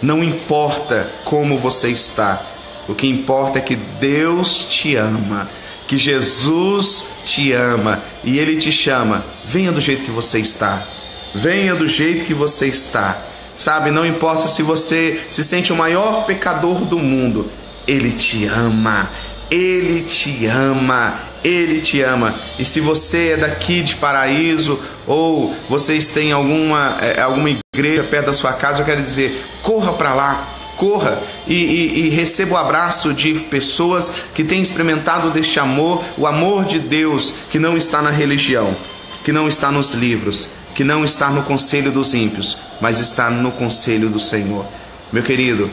Não 0.00 0.22
importa 0.22 1.10
como 1.24 1.58
você 1.58 1.88
está, 1.88 2.46
o 2.88 2.94
que 2.94 3.08
importa 3.08 3.58
é 3.58 3.62
que 3.62 3.74
Deus 3.74 4.64
te 4.64 4.94
ama, 4.94 5.48
que 5.88 5.98
Jesus 5.98 7.06
te 7.24 7.52
ama 7.52 8.02
e 8.22 8.38
ele 8.38 8.56
te 8.56 8.70
chama. 8.70 9.24
Venha 9.44 9.72
do 9.72 9.80
jeito 9.80 10.04
que 10.04 10.10
você 10.10 10.38
está. 10.38 10.86
Venha 11.34 11.74
do 11.74 11.88
jeito 11.88 12.24
que 12.24 12.34
você 12.34 12.66
está. 12.66 13.24
Sabe, 13.56 13.90
não 13.90 14.06
importa 14.06 14.46
se 14.46 14.62
você 14.62 15.20
se 15.28 15.42
sente 15.42 15.72
o 15.72 15.76
maior 15.76 16.24
pecador 16.26 16.84
do 16.84 16.98
mundo, 16.98 17.50
ele 17.88 18.12
te 18.12 18.46
ama. 18.46 19.10
Ele 19.50 20.02
te 20.02 20.46
ama. 20.46 21.18
Ele 21.42 21.80
te 21.80 22.02
ama. 22.02 22.38
E 22.58 22.64
se 22.64 22.80
você 22.80 23.30
é 23.30 23.36
daqui 23.36 23.80
de 23.80 23.96
Paraíso 23.96 24.80
ou 25.06 25.54
vocês 25.68 26.08
têm 26.08 26.32
alguma, 26.32 26.98
é, 27.00 27.20
alguma 27.20 27.50
igreja 27.74 28.02
perto 28.02 28.26
da 28.26 28.32
sua 28.32 28.52
casa, 28.52 28.80
eu 28.80 28.84
quero 28.84 29.02
dizer, 29.02 29.46
corra 29.62 29.92
para 29.92 30.14
lá, 30.14 30.48
corra 30.76 31.22
e, 31.46 31.54
e, 31.54 32.06
e, 32.06 32.08
receba 32.08 32.54
o 32.54 32.56
abraço 32.56 33.12
de 33.12 33.34
pessoas 33.34 34.12
que 34.34 34.44
têm 34.44 34.60
experimentado 34.60 35.30
deste 35.30 35.58
amor, 35.60 36.04
o 36.16 36.26
amor 36.26 36.64
de 36.64 36.78
Deus 36.78 37.34
que 37.50 37.58
não 37.58 37.76
está 37.76 38.02
na 38.02 38.10
religião, 38.10 38.76
que 39.22 39.32
não 39.32 39.48
está 39.48 39.70
nos 39.70 39.94
livros, 39.94 40.48
que 40.74 40.84
não 40.84 41.04
está 41.04 41.30
no 41.30 41.42
conselho 41.42 41.90
dos 41.90 42.14
ímpios, 42.14 42.56
mas 42.80 43.00
está 43.00 43.30
no 43.30 43.52
conselho 43.52 44.08
do 44.08 44.20
Senhor. 44.20 44.66
Meu 45.12 45.22
querido, 45.22 45.70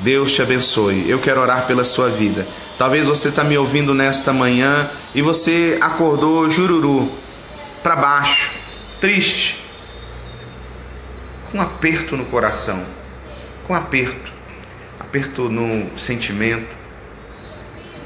Deus 0.00 0.32
te 0.32 0.42
abençoe. 0.42 1.08
Eu 1.08 1.18
quero 1.18 1.40
orar 1.40 1.66
pela 1.66 1.84
sua 1.84 2.08
vida. 2.08 2.46
Talvez 2.78 3.08
você 3.08 3.30
está 3.30 3.42
me 3.42 3.58
ouvindo 3.58 3.92
nesta 3.92 4.32
manhã 4.32 4.88
e 5.12 5.20
você 5.20 5.76
acordou 5.80 6.48
jururu, 6.48 7.10
para 7.82 7.96
baixo, 7.96 8.52
triste, 9.00 9.64
com 11.50 11.58
um 11.58 11.60
aperto 11.60 12.16
no 12.16 12.24
coração, 12.26 12.86
com 13.66 13.72
um 13.72 13.76
aperto, 13.76 14.32
aperto 15.00 15.48
no 15.48 15.98
sentimento, 15.98 16.76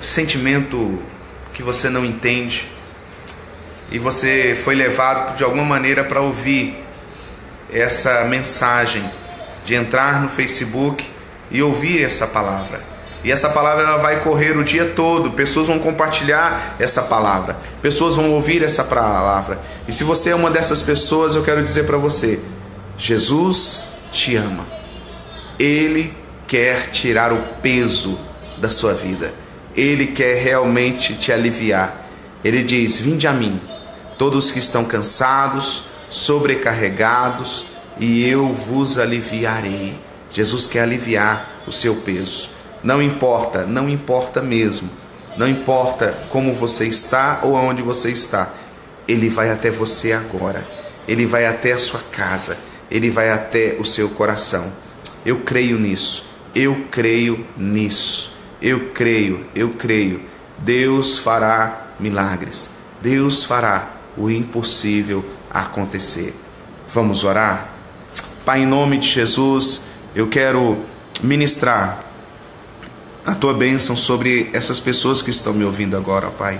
sentimento 0.01 1.03
que 1.53 1.63
você 1.63 1.91
não 1.91 2.03
entende 2.03 2.67
e 3.91 3.99
você 3.99 4.59
foi 4.65 4.75
levado 4.75 5.37
de 5.37 5.45
alguma 5.45 5.65
maneira 5.65 6.03
para 6.03 6.23
ouvir 6.23 6.83
essa 7.71 8.25
mensagem, 8.25 9.05
de 9.67 9.75
entrar 9.75 10.23
no 10.23 10.31
Facebook 10.31 11.07
e 11.51 11.63
ouvir 11.63 12.03
essa 12.03 12.27
palavra. 12.27 12.92
E 13.25 13.31
essa 13.31 13.51
palavra 13.51 13.85
ela 13.85 13.99
vai 13.99 14.21
correr 14.21 14.57
o 14.57 14.65
dia 14.65 14.93
todo, 14.97 15.31
pessoas 15.31 15.69
vão 15.69 15.79
compartilhar 15.79 16.75
essa 16.79 17.03
palavra, 17.03 17.57
pessoas 17.81 18.17
vão 18.17 18.33
ouvir 18.33 18.63
essa 18.65 18.83
palavra. 18.83 19.61
E 19.87 19.93
se 19.93 20.03
você 20.03 20.31
é 20.31 20.35
uma 20.35 20.51
dessas 20.51 20.83
pessoas, 20.83 21.35
eu 21.35 21.45
quero 21.45 21.63
dizer 21.63 21.85
para 21.85 21.97
você: 21.97 22.41
Jesus 22.99 23.85
te 24.11 24.35
ama. 24.35 24.67
Ele 25.59 26.13
quer 26.49 26.91
tirar 26.91 27.33
o 27.33 27.41
peso 27.63 28.19
da 28.59 28.69
sua 28.69 28.93
vida. 28.93 29.33
Ele 29.77 30.09
quer 30.09 30.43
realmente 30.43 31.15
te 31.15 31.33
aliviar. 31.33 32.05
Ele 32.45 32.63
diz: 32.65 32.99
Vinde 32.99 33.29
a 33.29 33.33
mim, 33.33 33.61
todos 34.19 34.51
que 34.51 34.59
estão 34.59 34.85
cansados, 34.85 35.85
sobrecarregados, 36.11 37.67
e 37.99 38.29
eu 38.29 38.53
vos 38.53 38.99
aliviarei. 38.99 39.97
Jesus 40.31 40.67
quer 40.67 40.81
aliviar 40.81 41.63
o 41.67 41.73
seu 41.73 41.95
peso. 41.97 42.52
Não 42.83 43.03
importa, 43.03 43.65
não 43.65 43.89
importa 43.89 44.43
mesmo. 44.43 44.91
Não 45.37 45.49
importa 45.49 46.19
como 46.29 46.53
você 46.53 46.87
está 46.87 47.41
ou 47.43 47.57
aonde 47.57 47.83
você 47.83 48.11
está. 48.11 48.51
Ele 49.07 49.29
vai 49.29 49.51
até 49.51 49.71
você 49.71 50.13
agora. 50.13 50.67
Ele 51.07 51.27
vai 51.27 51.47
até 51.47 51.73
a 51.73 51.79
sua 51.79 52.01
casa. 52.11 52.59
Ele 52.91 53.11
vai 53.11 53.31
até 53.31 53.77
o 53.79 53.85
seu 53.85 54.11
coração. 54.11 54.73
Eu 55.25 55.41
creio 55.41 55.79
nisso. 55.79 56.27
Eu 56.55 56.87
creio 56.91 57.47
nisso. 57.57 58.33
Eu 58.61 58.91
creio, 58.91 59.47
eu 59.55 59.71
creio. 59.71 60.23
Deus 60.59 61.19
fará 61.19 61.95
milagres. 61.99 62.71
Deus 63.01 63.43
fará 63.43 63.91
o 64.17 64.31
impossível 64.31 65.25
acontecer. 65.51 66.35
Vamos 66.89 67.25
orar? 67.25 67.73
Pai, 68.45 68.63
em 68.63 68.67
nome 68.67 68.99
de 68.99 69.09
Jesus, 69.09 69.81
eu 70.15 70.29
quero 70.29 70.79
ministrar 71.23 72.12
a 73.25 73.35
tua 73.35 73.55
bênção 73.55 73.97
sobre 73.97 74.51
essas 74.53 74.81
pessoas 74.81 75.23
que 75.23 75.31
estão 75.31 75.53
me 75.53 75.65
ouvindo 75.65 75.97
agora, 75.97 76.29
Pai. 76.29 76.59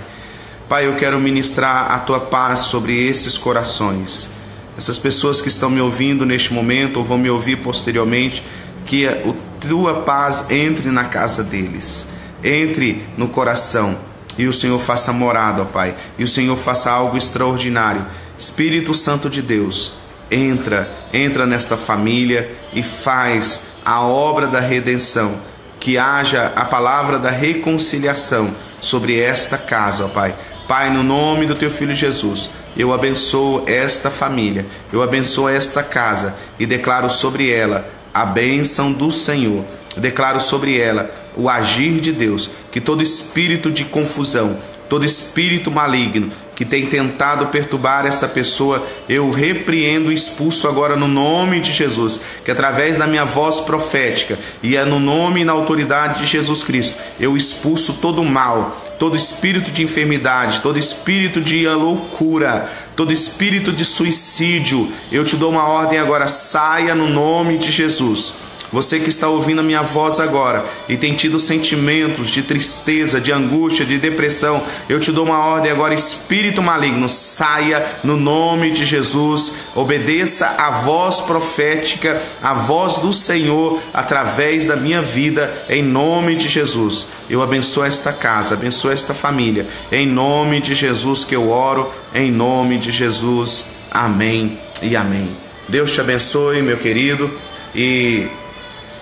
Pai, 0.69 0.87
eu 0.87 0.95
quero 0.95 1.19
ministrar 1.19 1.91
a 1.91 1.99
tua 1.99 2.19
paz 2.19 2.59
sobre 2.59 3.07
esses 3.07 3.37
corações. 3.37 4.29
Essas 4.77 4.97
pessoas 4.97 5.41
que 5.41 5.49
estão 5.49 5.69
me 5.69 5.81
ouvindo 5.81 6.25
neste 6.25 6.53
momento 6.53 6.97
ou 6.97 7.05
vão 7.05 7.17
me 7.17 7.29
ouvir 7.29 7.57
posteriormente, 7.57 8.43
que 8.85 9.07
a 9.07 9.17
tua 9.59 10.01
paz 10.01 10.49
entre 10.49 10.89
na 10.89 11.05
casa 11.05 11.43
deles, 11.43 12.07
entre 12.43 13.03
no 13.17 13.27
coração 13.27 13.97
e 14.37 14.47
o 14.47 14.53
Senhor 14.53 14.79
faça 14.79 15.13
morada, 15.13 15.61
ó 15.61 15.65
Pai, 15.65 15.95
e 16.17 16.23
o 16.23 16.27
Senhor 16.27 16.57
faça 16.57 16.91
algo 16.91 17.17
extraordinário. 17.17 18.05
Espírito 18.37 18.93
Santo 18.93 19.29
de 19.29 19.41
Deus, 19.41 19.93
entra, 20.29 20.89
entra 21.13 21.45
nesta 21.45 21.77
família 21.77 22.51
e 22.73 22.81
faz 22.81 23.61
a 23.85 24.01
obra 24.01 24.47
da 24.47 24.59
redenção, 24.59 25.35
que 25.83 25.97
haja 25.97 26.53
a 26.55 26.63
palavra 26.63 27.19
da 27.19 27.29
reconciliação 27.29 28.55
sobre 28.79 29.19
esta 29.19 29.57
casa, 29.57 30.05
ó 30.05 30.07
Pai. 30.07 30.33
Pai, 30.65 30.89
no 30.89 31.03
nome 31.03 31.45
do 31.45 31.55
teu 31.55 31.69
filho 31.69 31.93
Jesus, 31.93 32.49
eu 32.77 32.93
abençoo 32.93 33.65
esta 33.67 34.09
família, 34.09 34.65
eu 34.93 35.03
abençoo 35.03 35.49
esta 35.49 35.83
casa 35.83 36.35
e 36.57 36.65
declaro 36.65 37.09
sobre 37.09 37.51
ela 37.51 37.85
a 38.13 38.25
bênção 38.25 38.93
do 38.93 39.11
Senhor. 39.11 39.65
Declaro 39.97 40.39
sobre 40.39 40.79
ela 40.79 41.13
o 41.35 41.49
agir 41.49 41.99
de 41.99 42.13
Deus, 42.13 42.49
que 42.71 42.79
todo 42.79 43.03
espírito 43.03 43.69
de 43.69 43.83
confusão, 43.83 44.57
todo 44.87 45.05
espírito 45.05 45.69
maligno 45.69 46.31
que 46.55 46.65
tem 46.65 46.85
tentado 46.85 47.47
perturbar 47.47 48.05
esta 48.05 48.27
pessoa, 48.27 48.85
eu 49.09 49.31
repreendo 49.31 50.11
e 50.11 50.15
expulso 50.15 50.67
agora 50.67 50.95
no 50.95 51.07
nome 51.07 51.59
de 51.59 51.73
Jesus, 51.73 52.19
que 52.43 52.51
através 52.51 52.97
da 52.97 53.07
minha 53.07 53.25
voz 53.25 53.59
profética 53.59 54.37
e 54.61 54.75
é 54.75 54.85
no 54.85 54.99
nome 54.99 55.41
e 55.41 55.45
na 55.45 55.53
autoridade 55.53 56.21
de 56.21 56.25
Jesus 56.25 56.63
Cristo, 56.63 56.97
eu 57.19 57.35
expulso 57.35 57.93
todo 58.01 58.21
o 58.21 58.25
mal, 58.25 58.95
todo 58.99 59.15
espírito 59.15 59.71
de 59.71 59.83
enfermidade, 59.83 60.61
todo 60.61 60.77
espírito 60.79 61.41
de 61.41 61.67
loucura, 61.67 62.69
todo 62.95 63.11
espírito 63.11 63.71
de 63.71 63.83
suicídio. 63.83 64.91
Eu 65.11 65.25
te 65.25 65.35
dou 65.35 65.51
uma 65.51 65.67
ordem 65.67 65.99
agora, 65.99 66.27
saia 66.27 66.93
no 66.93 67.09
nome 67.09 67.57
de 67.57 67.71
Jesus 67.71 68.42
você 68.73 68.99
que 68.99 69.09
está 69.09 69.29
ouvindo 69.29 69.59
a 69.59 69.63
minha 69.63 69.83
voz 69.83 70.19
agora 70.19 70.65
e 70.89 70.97
tem 70.97 71.13
tido 71.13 71.39
sentimentos 71.39 72.29
de 72.29 72.41
tristeza, 72.41 73.21
de 73.21 73.31
angústia, 73.31 73.85
de 73.85 73.99
depressão, 73.99 74.63
eu 74.89 74.99
te 74.99 75.11
dou 75.11 75.25
uma 75.25 75.45
ordem 75.45 75.71
agora, 75.71 75.93
espírito 75.93 76.59
maligno, 76.59 77.07
saia 77.07 77.85
no 78.03 78.17
nome 78.17 78.71
de 78.71 78.83
Jesus, 78.83 79.53
obedeça 79.75 80.47
a 80.57 80.71
voz 80.71 81.19
profética, 81.19 82.19
a 82.41 82.55
voz 82.55 82.97
do 82.97 83.13
Senhor 83.13 83.79
através 83.93 84.65
da 84.65 84.75
minha 84.75 85.03
vida, 85.03 85.65
em 85.69 85.83
nome 85.83 86.35
de 86.35 86.47
Jesus. 86.47 87.05
Eu 87.29 87.43
abençoo 87.43 87.83
esta 87.83 88.11
casa, 88.11 88.55
abençoo 88.55 88.89
esta 88.89 89.13
família, 89.13 89.67
em 89.91 90.07
nome 90.07 90.59
de 90.59 90.73
Jesus 90.73 91.23
que 91.23 91.35
eu 91.35 91.51
oro, 91.51 91.91
em 92.11 92.31
nome 92.31 92.79
de 92.79 92.91
Jesus. 92.91 93.67
Amém 93.91 94.57
e 94.81 94.95
amém. 94.95 95.37
Deus 95.69 95.93
te 95.93 96.01
abençoe, 96.01 96.63
meu 96.63 96.77
querido, 96.77 97.31
e 97.75 98.27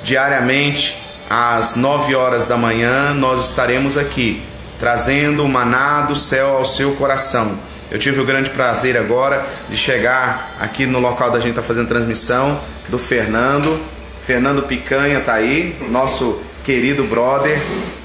diariamente 0.04 1.02
às 1.30 1.76
9 1.76 2.14
horas 2.16 2.46
da 2.46 2.58
manhã 2.58 3.14
nós 3.14 3.48
estaremos 3.48 3.98
aqui 3.98 4.44
trazendo 4.80 5.46
o 5.46 5.50
maná 5.50 6.02
do 6.02 6.16
céu 6.16 6.58
ao 6.58 6.66
seu 6.66 6.94
coração. 6.94 7.58
Eu 7.92 8.00
tive 8.00 8.20
o 8.20 8.26
grande 8.26 8.50
prazer 8.50 8.98
agora 8.98 9.46
de 9.70 9.78
chegar 9.78 10.56
aqui 10.60 10.86
no 10.86 11.00
local 11.00 11.30
da 11.30 11.40
gente 11.40 11.52
estar 11.52 11.62
tá 11.62 11.68
fazendo 11.68 11.88
transmissão 11.88 12.60
do 12.90 12.98
Fernando. 12.98 13.80
Fernando 14.26 14.64
Picanha 14.64 15.20
tá 15.20 15.34
aí, 15.34 15.76
nosso 15.90 16.42
querido 16.64 17.04
brother, 17.04 17.62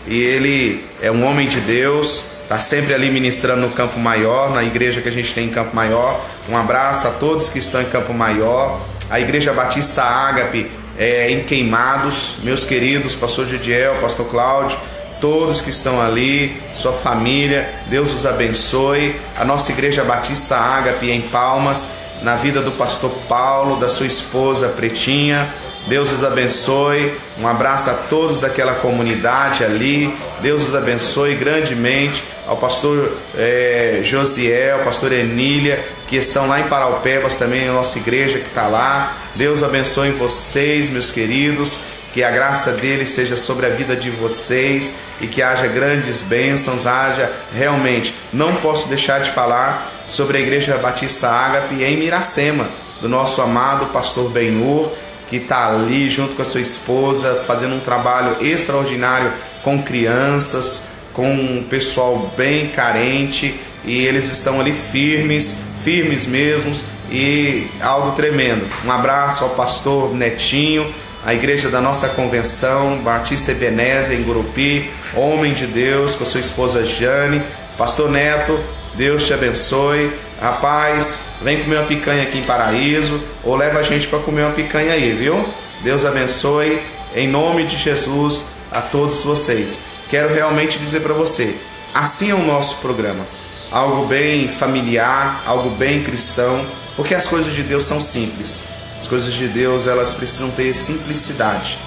e 0.07 0.21
ele 0.21 0.85
é 1.01 1.11
um 1.11 1.25
homem 1.25 1.47
de 1.47 1.61
Deus, 1.61 2.25
está 2.43 2.59
sempre 2.59 2.93
ali 2.95 3.11
ministrando 3.11 3.63
no 3.63 3.71
Campo 3.71 3.99
Maior, 3.99 4.51
na 4.53 4.63
igreja 4.63 5.01
que 5.01 5.09
a 5.09 5.13
gente 5.13 5.33
tem 5.33 5.47
em 5.47 5.51
Campo 5.51 5.75
Maior. 5.75 6.25
Um 6.49 6.57
abraço 6.57 7.07
a 7.09 7.11
todos 7.11 7.49
que 7.49 7.59
estão 7.59 7.81
em 7.81 7.87
Campo 7.87 8.13
Maior. 8.13 8.81
A 9.09 9.21
Igreja 9.21 9.53
Batista 9.53 10.03
Ágape 10.03 10.71
é, 10.99 11.31
em 11.31 11.45
Queimados, 11.45 12.39
meus 12.43 12.65
queridos, 12.65 13.15
pastor 13.15 13.47
Gidiel, 13.47 13.97
pastor 13.97 14.27
Cláudio, 14.27 14.79
todos 15.21 15.61
que 15.61 15.71
estão 15.71 16.01
ali, 16.01 16.61
sua 16.73 16.93
família, 16.93 17.69
Deus 17.87 18.13
os 18.13 18.27
abençoe. 18.27 19.17
A 19.39 19.45
nossa 19.45 19.73
Igreja 19.73 20.05
Batista 20.05 20.57
Ágape 20.57 21.11
em 21.11 21.23
Palmas, 21.23 21.89
na 22.23 22.35
vida 22.35 22.61
do 22.61 22.73
pastor 22.73 23.11
Paulo, 23.29 23.77
da 23.77 23.89
sua 23.89 24.07
esposa 24.07 24.69
Pretinha. 24.69 25.53
Deus 25.89 26.13
os 26.13 26.25
abençoe. 26.25 27.15
Um 27.39 27.47
abraço 27.47 27.91
a 27.91 27.95
todos 27.95 28.41
daquela 28.41 28.75
comunidade 28.75 29.65
ali. 29.65 30.13
Deus 30.41 30.67
os 30.67 30.75
abençoe 30.75 31.37
grandemente. 31.37 32.25
Ao 32.47 32.57
pastor 32.57 33.17
é, 33.37 34.01
Josiel, 34.03 34.81
pastor 34.81 35.13
Emília, 35.13 35.85
que 36.07 36.17
estão 36.17 36.47
lá 36.47 36.61
em 36.61 36.69
Paraupebas 36.69 37.37
também, 37.37 37.69
a 37.69 37.73
nossa 37.73 37.99
igreja 37.99 38.39
que 38.39 38.49
está 38.49 38.69
lá. 38.69 39.17
Deus 39.35 39.63
abençoe 39.63 40.11
vocês, 40.11 40.89
meus 40.91 41.11
queridos. 41.11 41.79
Que 42.13 42.25
a 42.25 42.31
graça 42.31 42.73
dele 42.73 43.05
seja 43.05 43.37
sobre 43.37 43.67
a 43.67 43.69
vida 43.69 43.95
de 43.95 44.09
vocês 44.09 44.91
e 45.21 45.27
que 45.27 45.43
haja 45.43 45.67
grandes 45.67 46.23
bênçãos, 46.23 46.87
haja 46.87 47.31
realmente. 47.55 48.15
Não 48.33 48.57
posso 48.57 48.89
deixar 48.89 49.21
de 49.21 49.31
falar 49.31 49.91
sobre 50.07 50.39
a 50.39 50.41
Igreja 50.41 50.79
Batista 50.79 51.29
Ágape 51.29 51.83
em 51.83 51.99
Miracema, 51.99 52.71
do 53.03 53.09
nosso 53.09 53.43
amado 53.43 53.87
pastor 53.87 54.31
Benhur 54.31 54.91
que 55.29 55.37
está 55.37 55.73
ali 55.73 56.09
junto 56.09 56.35
com 56.35 56.43
a 56.43 56.45
sua 56.45 56.61
esposa, 56.61 57.43
fazendo 57.45 57.75
um 57.75 57.81
trabalho 57.81 58.37
extraordinário 58.41 59.33
com 59.63 59.83
crianças, 59.83 60.85
com 61.13 61.29
um 61.29 61.65
pessoal 61.65 62.33
bem 62.37 62.69
carente, 62.69 63.59
e 63.85 64.05
eles 64.05 64.31
estão 64.31 64.61
ali 64.61 64.73
firmes, 64.73 65.57
firmes 65.87 66.27
mesmos, 66.27 66.83
e 67.09 67.69
algo 67.81 68.11
tremendo. 68.17 68.69
Um 68.85 68.91
abraço 68.91 69.45
ao 69.45 69.51
pastor 69.51 70.13
Netinho, 70.13 70.93
a 71.25 71.33
igreja 71.33 71.69
da 71.69 71.81
nossa 71.81 72.09
convenção, 72.09 72.99
Batista 72.99 73.53
Ebenezer 73.53 74.19
em 74.19 74.25
Gurupi, 74.25 74.91
homem 75.15 75.53
de 75.53 75.65
Deus, 75.65 76.17
com 76.17 76.25
a 76.25 76.27
sua 76.27 76.41
esposa 76.41 76.85
Jane. 76.85 77.41
Pastor 77.79 78.11
Neto, 78.11 78.59
Deus 78.97 79.27
te 79.27 79.33
abençoe. 79.33 80.13
Rapaz, 80.41 81.21
vem 81.41 81.63
comer 81.63 81.77
uma 81.77 81.87
picanha 81.87 82.25
aqui 82.25 82.39
em 82.39 82.43
Paraíso 82.43 83.23
ou 83.45 83.55
leva 83.55 83.79
a 83.79 83.83
gente 83.83 84.09
para 84.09 84.19
comer 84.19 84.43
uma 84.43 84.51
picanha 84.51 84.93
aí, 84.93 85.13
viu? 85.13 85.49
Deus 85.85 86.05
abençoe 86.05 86.83
em 87.15 87.29
nome 87.29 87.63
de 87.63 87.77
Jesus 87.77 88.45
a 88.73 88.81
todos 88.81 89.23
vocês. 89.23 89.79
Quero 90.11 90.35
realmente 90.35 90.81
dizer 90.81 90.99
para 90.99 91.15
você, 91.15 91.55
assim 91.95 92.33
é 92.33 92.35
o 92.35 92.43
nosso 92.43 92.79
programa. 92.79 93.25
Algo 93.71 94.07
bem 94.07 94.49
familiar, 94.49 95.43
algo 95.45 95.71
bem 95.71 96.03
cristão, 96.03 96.67
porque 96.95 97.15
as 97.15 97.27
coisas 97.27 97.53
de 97.53 97.63
Deus 97.63 97.85
são 97.85 98.01
simples. 98.01 98.65
As 98.99 99.07
coisas 99.07 99.35
de 99.35 99.49
Deus, 99.49 99.87
elas 99.87 100.15
precisam 100.15 100.51
ter 100.51 100.75
simplicidade. 100.75 101.79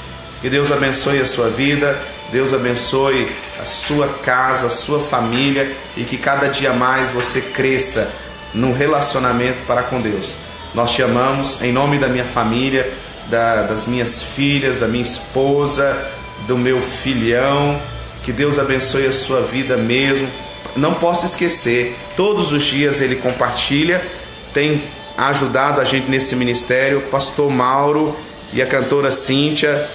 Que 0.41 0.49
Deus 0.49 0.71
abençoe 0.71 1.19
a 1.19 1.25
sua 1.25 1.49
vida, 1.49 1.99
Deus 2.31 2.53
abençoe 2.53 3.31
a 3.59 3.65
sua 3.65 4.07
casa, 4.07 4.67
a 4.67 4.69
sua 4.69 4.99
família 4.99 5.71
e 5.97 6.03
que 6.03 6.17
cada 6.17 6.47
dia 6.47 6.71
mais 6.71 7.09
você 7.09 7.41
cresça 7.41 8.11
no 8.53 8.73
relacionamento 8.73 9.63
para 9.63 9.83
com 9.83 10.01
Deus. 10.01 10.35
Nós 10.73 10.91
te 10.91 11.01
amamos 11.01 11.61
em 11.61 11.71
nome 11.71 11.97
da 11.97 12.07
minha 12.07 12.25
família, 12.25 12.91
da, 13.27 13.63
das 13.63 13.85
minhas 13.85 14.21
filhas, 14.21 14.77
da 14.77 14.87
minha 14.87 15.03
esposa, 15.03 16.09
do 16.47 16.57
meu 16.57 16.81
filhão. 16.81 17.81
Que 18.23 18.31
Deus 18.31 18.59
abençoe 18.59 19.07
a 19.07 19.11
sua 19.11 19.41
vida 19.41 19.75
mesmo. 19.75 20.29
Não 20.75 20.93
posso 20.95 21.25
esquecer, 21.25 21.97
todos 22.15 22.51
os 22.51 22.63
dias 22.63 23.01
ele 23.01 23.15
compartilha, 23.15 24.03
tem 24.53 24.83
ajudado 25.17 25.81
a 25.81 25.83
gente 25.83 26.09
nesse 26.09 26.35
ministério, 26.35 27.01
pastor 27.11 27.51
Mauro 27.51 28.15
e 28.53 28.61
a 28.61 28.65
cantora 28.65 29.11
Cíntia. 29.11 29.89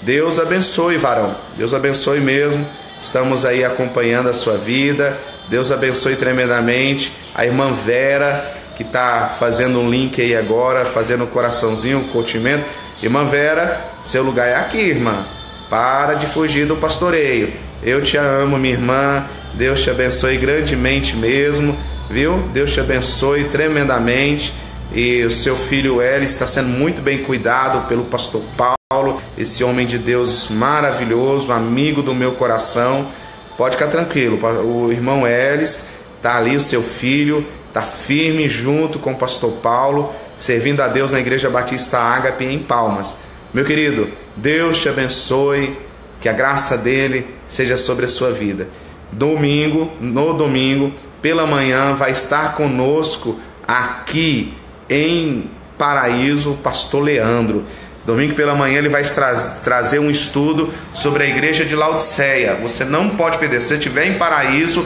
Deus 0.00 0.38
abençoe, 0.38 0.96
varão. 0.96 1.36
Deus 1.56 1.74
abençoe 1.74 2.20
mesmo. 2.20 2.66
Estamos 2.98 3.44
aí 3.44 3.64
acompanhando 3.64 4.30
a 4.30 4.32
sua 4.32 4.56
vida. 4.56 5.18
Deus 5.48 5.70
abençoe 5.70 6.16
tremendamente 6.16 7.12
a 7.34 7.44
irmã 7.44 7.72
Vera, 7.72 8.56
que 8.74 8.82
está 8.82 9.34
fazendo 9.38 9.78
um 9.78 9.90
link 9.90 10.20
aí 10.20 10.34
agora, 10.34 10.84
fazendo 10.86 11.24
um 11.24 11.26
coraçãozinho, 11.26 11.98
um 11.98 12.08
curtimento. 12.08 12.64
Irmã 13.02 13.24
Vera, 13.26 13.84
seu 14.02 14.22
lugar 14.22 14.48
é 14.48 14.54
aqui, 14.54 14.78
irmã. 14.78 15.26
Para 15.68 16.14
de 16.14 16.26
fugir 16.26 16.66
do 16.66 16.76
pastoreio. 16.76 17.52
Eu 17.82 18.02
te 18.02 18.16
amo, 18.16 18.58
minha 18.58 18.74
irmã. 18.74 19.26
Deus 19.54 19.82
te 19.82 19.90
abençoe 19.90 20.36
grandemente 20.36 21.16
mesmo, 21.16 21.76
viu? 22.10 22.48
Deus 22.52 22.72
te 22.72 22.80
abençoe 22.80 23.44
tremendamente. 23.44 24.54
E 24.94 25.24
o 25.24 25.30
seu 25.30 25.56
filho 25.56 26.02
Eli 26.02 26.26
está 26.26 26.46
sendo 26.46 26.68
muito 26.68 27.00
bem 27.00 27.22
cuidado 27.22 27.88
pelo 27.88 28.04
pastor 28.04 28.42
Paulo, 28.56 29.22
esse 29.38 29.64
homem 29.64 29.86
de 29.86 29.96
Deus 29.96 30.48
maravilhoso, 30.48 31.50
amigo 31.50 32.02
do 32.02 32.14
meu 32.14 32.32
coração. 32.32 33.08
Pode 33.56 33.76
ficar 33.76 33.90
tranquilo, 33.90 34.38
o 34.64 34.92
irmão 34.92 35.26
Elis 35.26 36.02
Está 36.22 36.36
ali 36.36 36.54
o 36.54 36.60
seu 36.60 36.80
filho, 36.80 37.44
está 37.66 37.82
firme 37.82 38.48
junto 38.48 39.00
com 39.00 39.10
o 39.10 39.16
pastor 39.16 39.54
Paulo, 39.54 40.14
servindo 40.36 40.80
a 40.80 40.86
Deus 40.86 41.10
na 41.10 41.18
Igreja 41.18 41.50
Batista 41.50 41.98
Ágape 41.98 42.44
em 42.44 42.60
Palmas. 42.60 43.16
Meu 43.52 43.64
querido, 43.64 44.08
Deus 44.36 44.80
te 44.80 44.88
abençoe, 44.88 45.76
que 46.20 46.28
a 46.28 46.32
graça 46.32 46.78
dele 46.78 47.26
seja 47.44 47.76
sobre 47.76 48.04
a 48.04 48.08
sua 48.08 48.30
vida. 48.30 48.68
Domingo, 49.12 49.92
no 50.00 50.32
domingo, 50.32 50.92
pela 51.20 51.46
manhã, 51.46 51.94
vai 51.94 52.10
estar 52.10 52.54
conosco 52.54 53.38
aqui 53.68 54.54
em 54.88 55.50
Paraíso 55.78 56.52
o 56.52 56.56
pastor 56.56 57.02
Leandro. 57.02 57.64
Domingo 58.04 58.34
pela 58.34 58.54
manhã 58.54 58.78
ele 58.78 58.88
vai 58.88 59.04
tra 59.04 59.32
trazer 59.62 60.00
um 60.00 60.10
estudo 60.10 60.72
sobre 60.92 61.22
a 61.22 61.26
igreja 61.26 61.64
de 61.64 61.76
Laodiceia. 61.76 62.56
Você 62.56 62.84
não 62.84 63.10
pode 63.10 63.38
perder. 63.38 63.60
Se 63.60 63.74
estiver 63.74 64.06
em 64.06 64.18
Paraíso, 64.18 64.84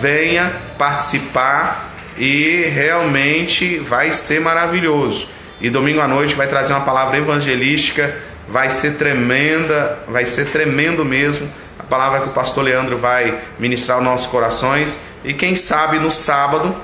venha 0.00 0.52
participar 0.76 1.94
e 2.18 2.62
realmente 2.74 3.78
vai 3.78 4.10
ser 4.10 4.40
maravilhoso. 4.40 5.28
E 5.60 5.70
domingo 5.70 6.00
à 6.00 6.08
noite 6.08 6.34
vai 6.34 6.48
trazer 6.48 6.72
uma 6.72 6.82
palavra 6.82 7.18
evangelística, 7.18 8.14
vai 8.48 8.68
ser 8.68 8.96
tremenda, 8.96 9.98
vai 10.08 10.26
ser 10.26 10.46
tremendo 10.46 11.04
mesmo. 11.04 11.48
Palavra 11.88 12.20
que 12.20 12.28
o 12.28 12.32
pastor 12.32 12.64
Leandro 12.64 12.98
vai 12.98 13.38
ministrar 13.58 13.98
aos 13.98 14.04
nossos 14.04 14.26
corações. 14.26 14.98
E 15.24 15.32
quem 15.32 15.54
sabe 15.54 15.98
no 15.98 16.10
sábado, 16.10 16.74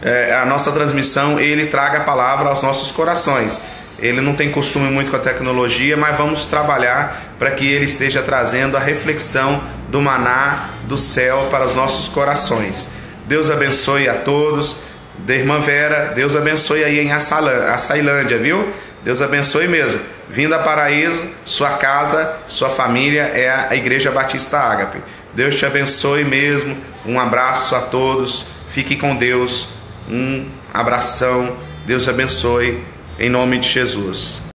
é, 0.00 0.34
a 0.34 0.44
nossa 0.44 0.70
transmissão, 0.70 1.40
ele 1.40 1.66
traga 1.66 1.98
a 1.98 2.04
palavra 2.04 2.48
aos 2.48 2.62
nossos 2.62 2.90
corações. 2.90 3.60
Ele 3.98 4.20
não 4.20 4.34
tem 4.34 4.50
costume 4.50 4.88
muito 4.90 5.10
com 5.10 5.16
a 5.16 5.20
tecnologia, 5.20 5.96
mas 5.96 6.16
vamos 6.16 6.46
trabalhar 6.46 7.34
para 7.38 7.50
que 7.50 7.66
ele 7.66 7.84
esteja 7.84 8.22
trazendo 8.22 8.76
a 8.76 8.80
reflexão 8.80 9.60
do 9.88 10.00
maná 10.00 10.70
do 10.84 10.96
céu 10.96 11.48
para 11.50 11.66
os 11.66 11.74
nossos 11.74 12.08
corações. 12.08 12.88
Deus 13.26 13.50
abençoe 13.50 14.08
a 14.08 14.14
todos. 14.14 14.76
Da 15.18 15.34
irmã 15.34 15.58
Vera, 15.58 16.12
Deus 16.14 16.36
abençoe 16.36 16.84
aí 16.84 17.00
em 17.00 17.12
Açailândia, 17.12 18.38
viu? 18.38 18.72
Deus 19.02 19.20
abençoe 19.20 19.66
mesmo. 19.66 19.98
Vinda 20.30 20.56
a 20.56 20.62
Paraíso, 20.62 21.22
sua 21.44 21.70
casa, 21.78 22.36
sua 22.46 22.68
família 22.68 23.22
é 23.22 23.48
a 23.48 23.74
Igreja 23.74 24.10
Batista 24.10 24.58
Ágape. 24.58 25.02
Deus 25.32 25.56
te 25.56 25.64
abençoe 25.64 26.24
mesmo. 26.24 26.76
Um 27.06 27.18
abraço 27.18 27.74
a 27.74 27.80
todos. 27.80 28.46
Fique 28.70 28.96
com 28.96 29.16
Deus. 29.16 29.68
Um 30.08 30.48
abração. 30.72 31.56
Deus 31.86 32.08
abençoe. 32.08 32.84
Em 33.18 33.30
nome 33.30 33.58
de 33.58 33.68
Jesus. 33.68 34.42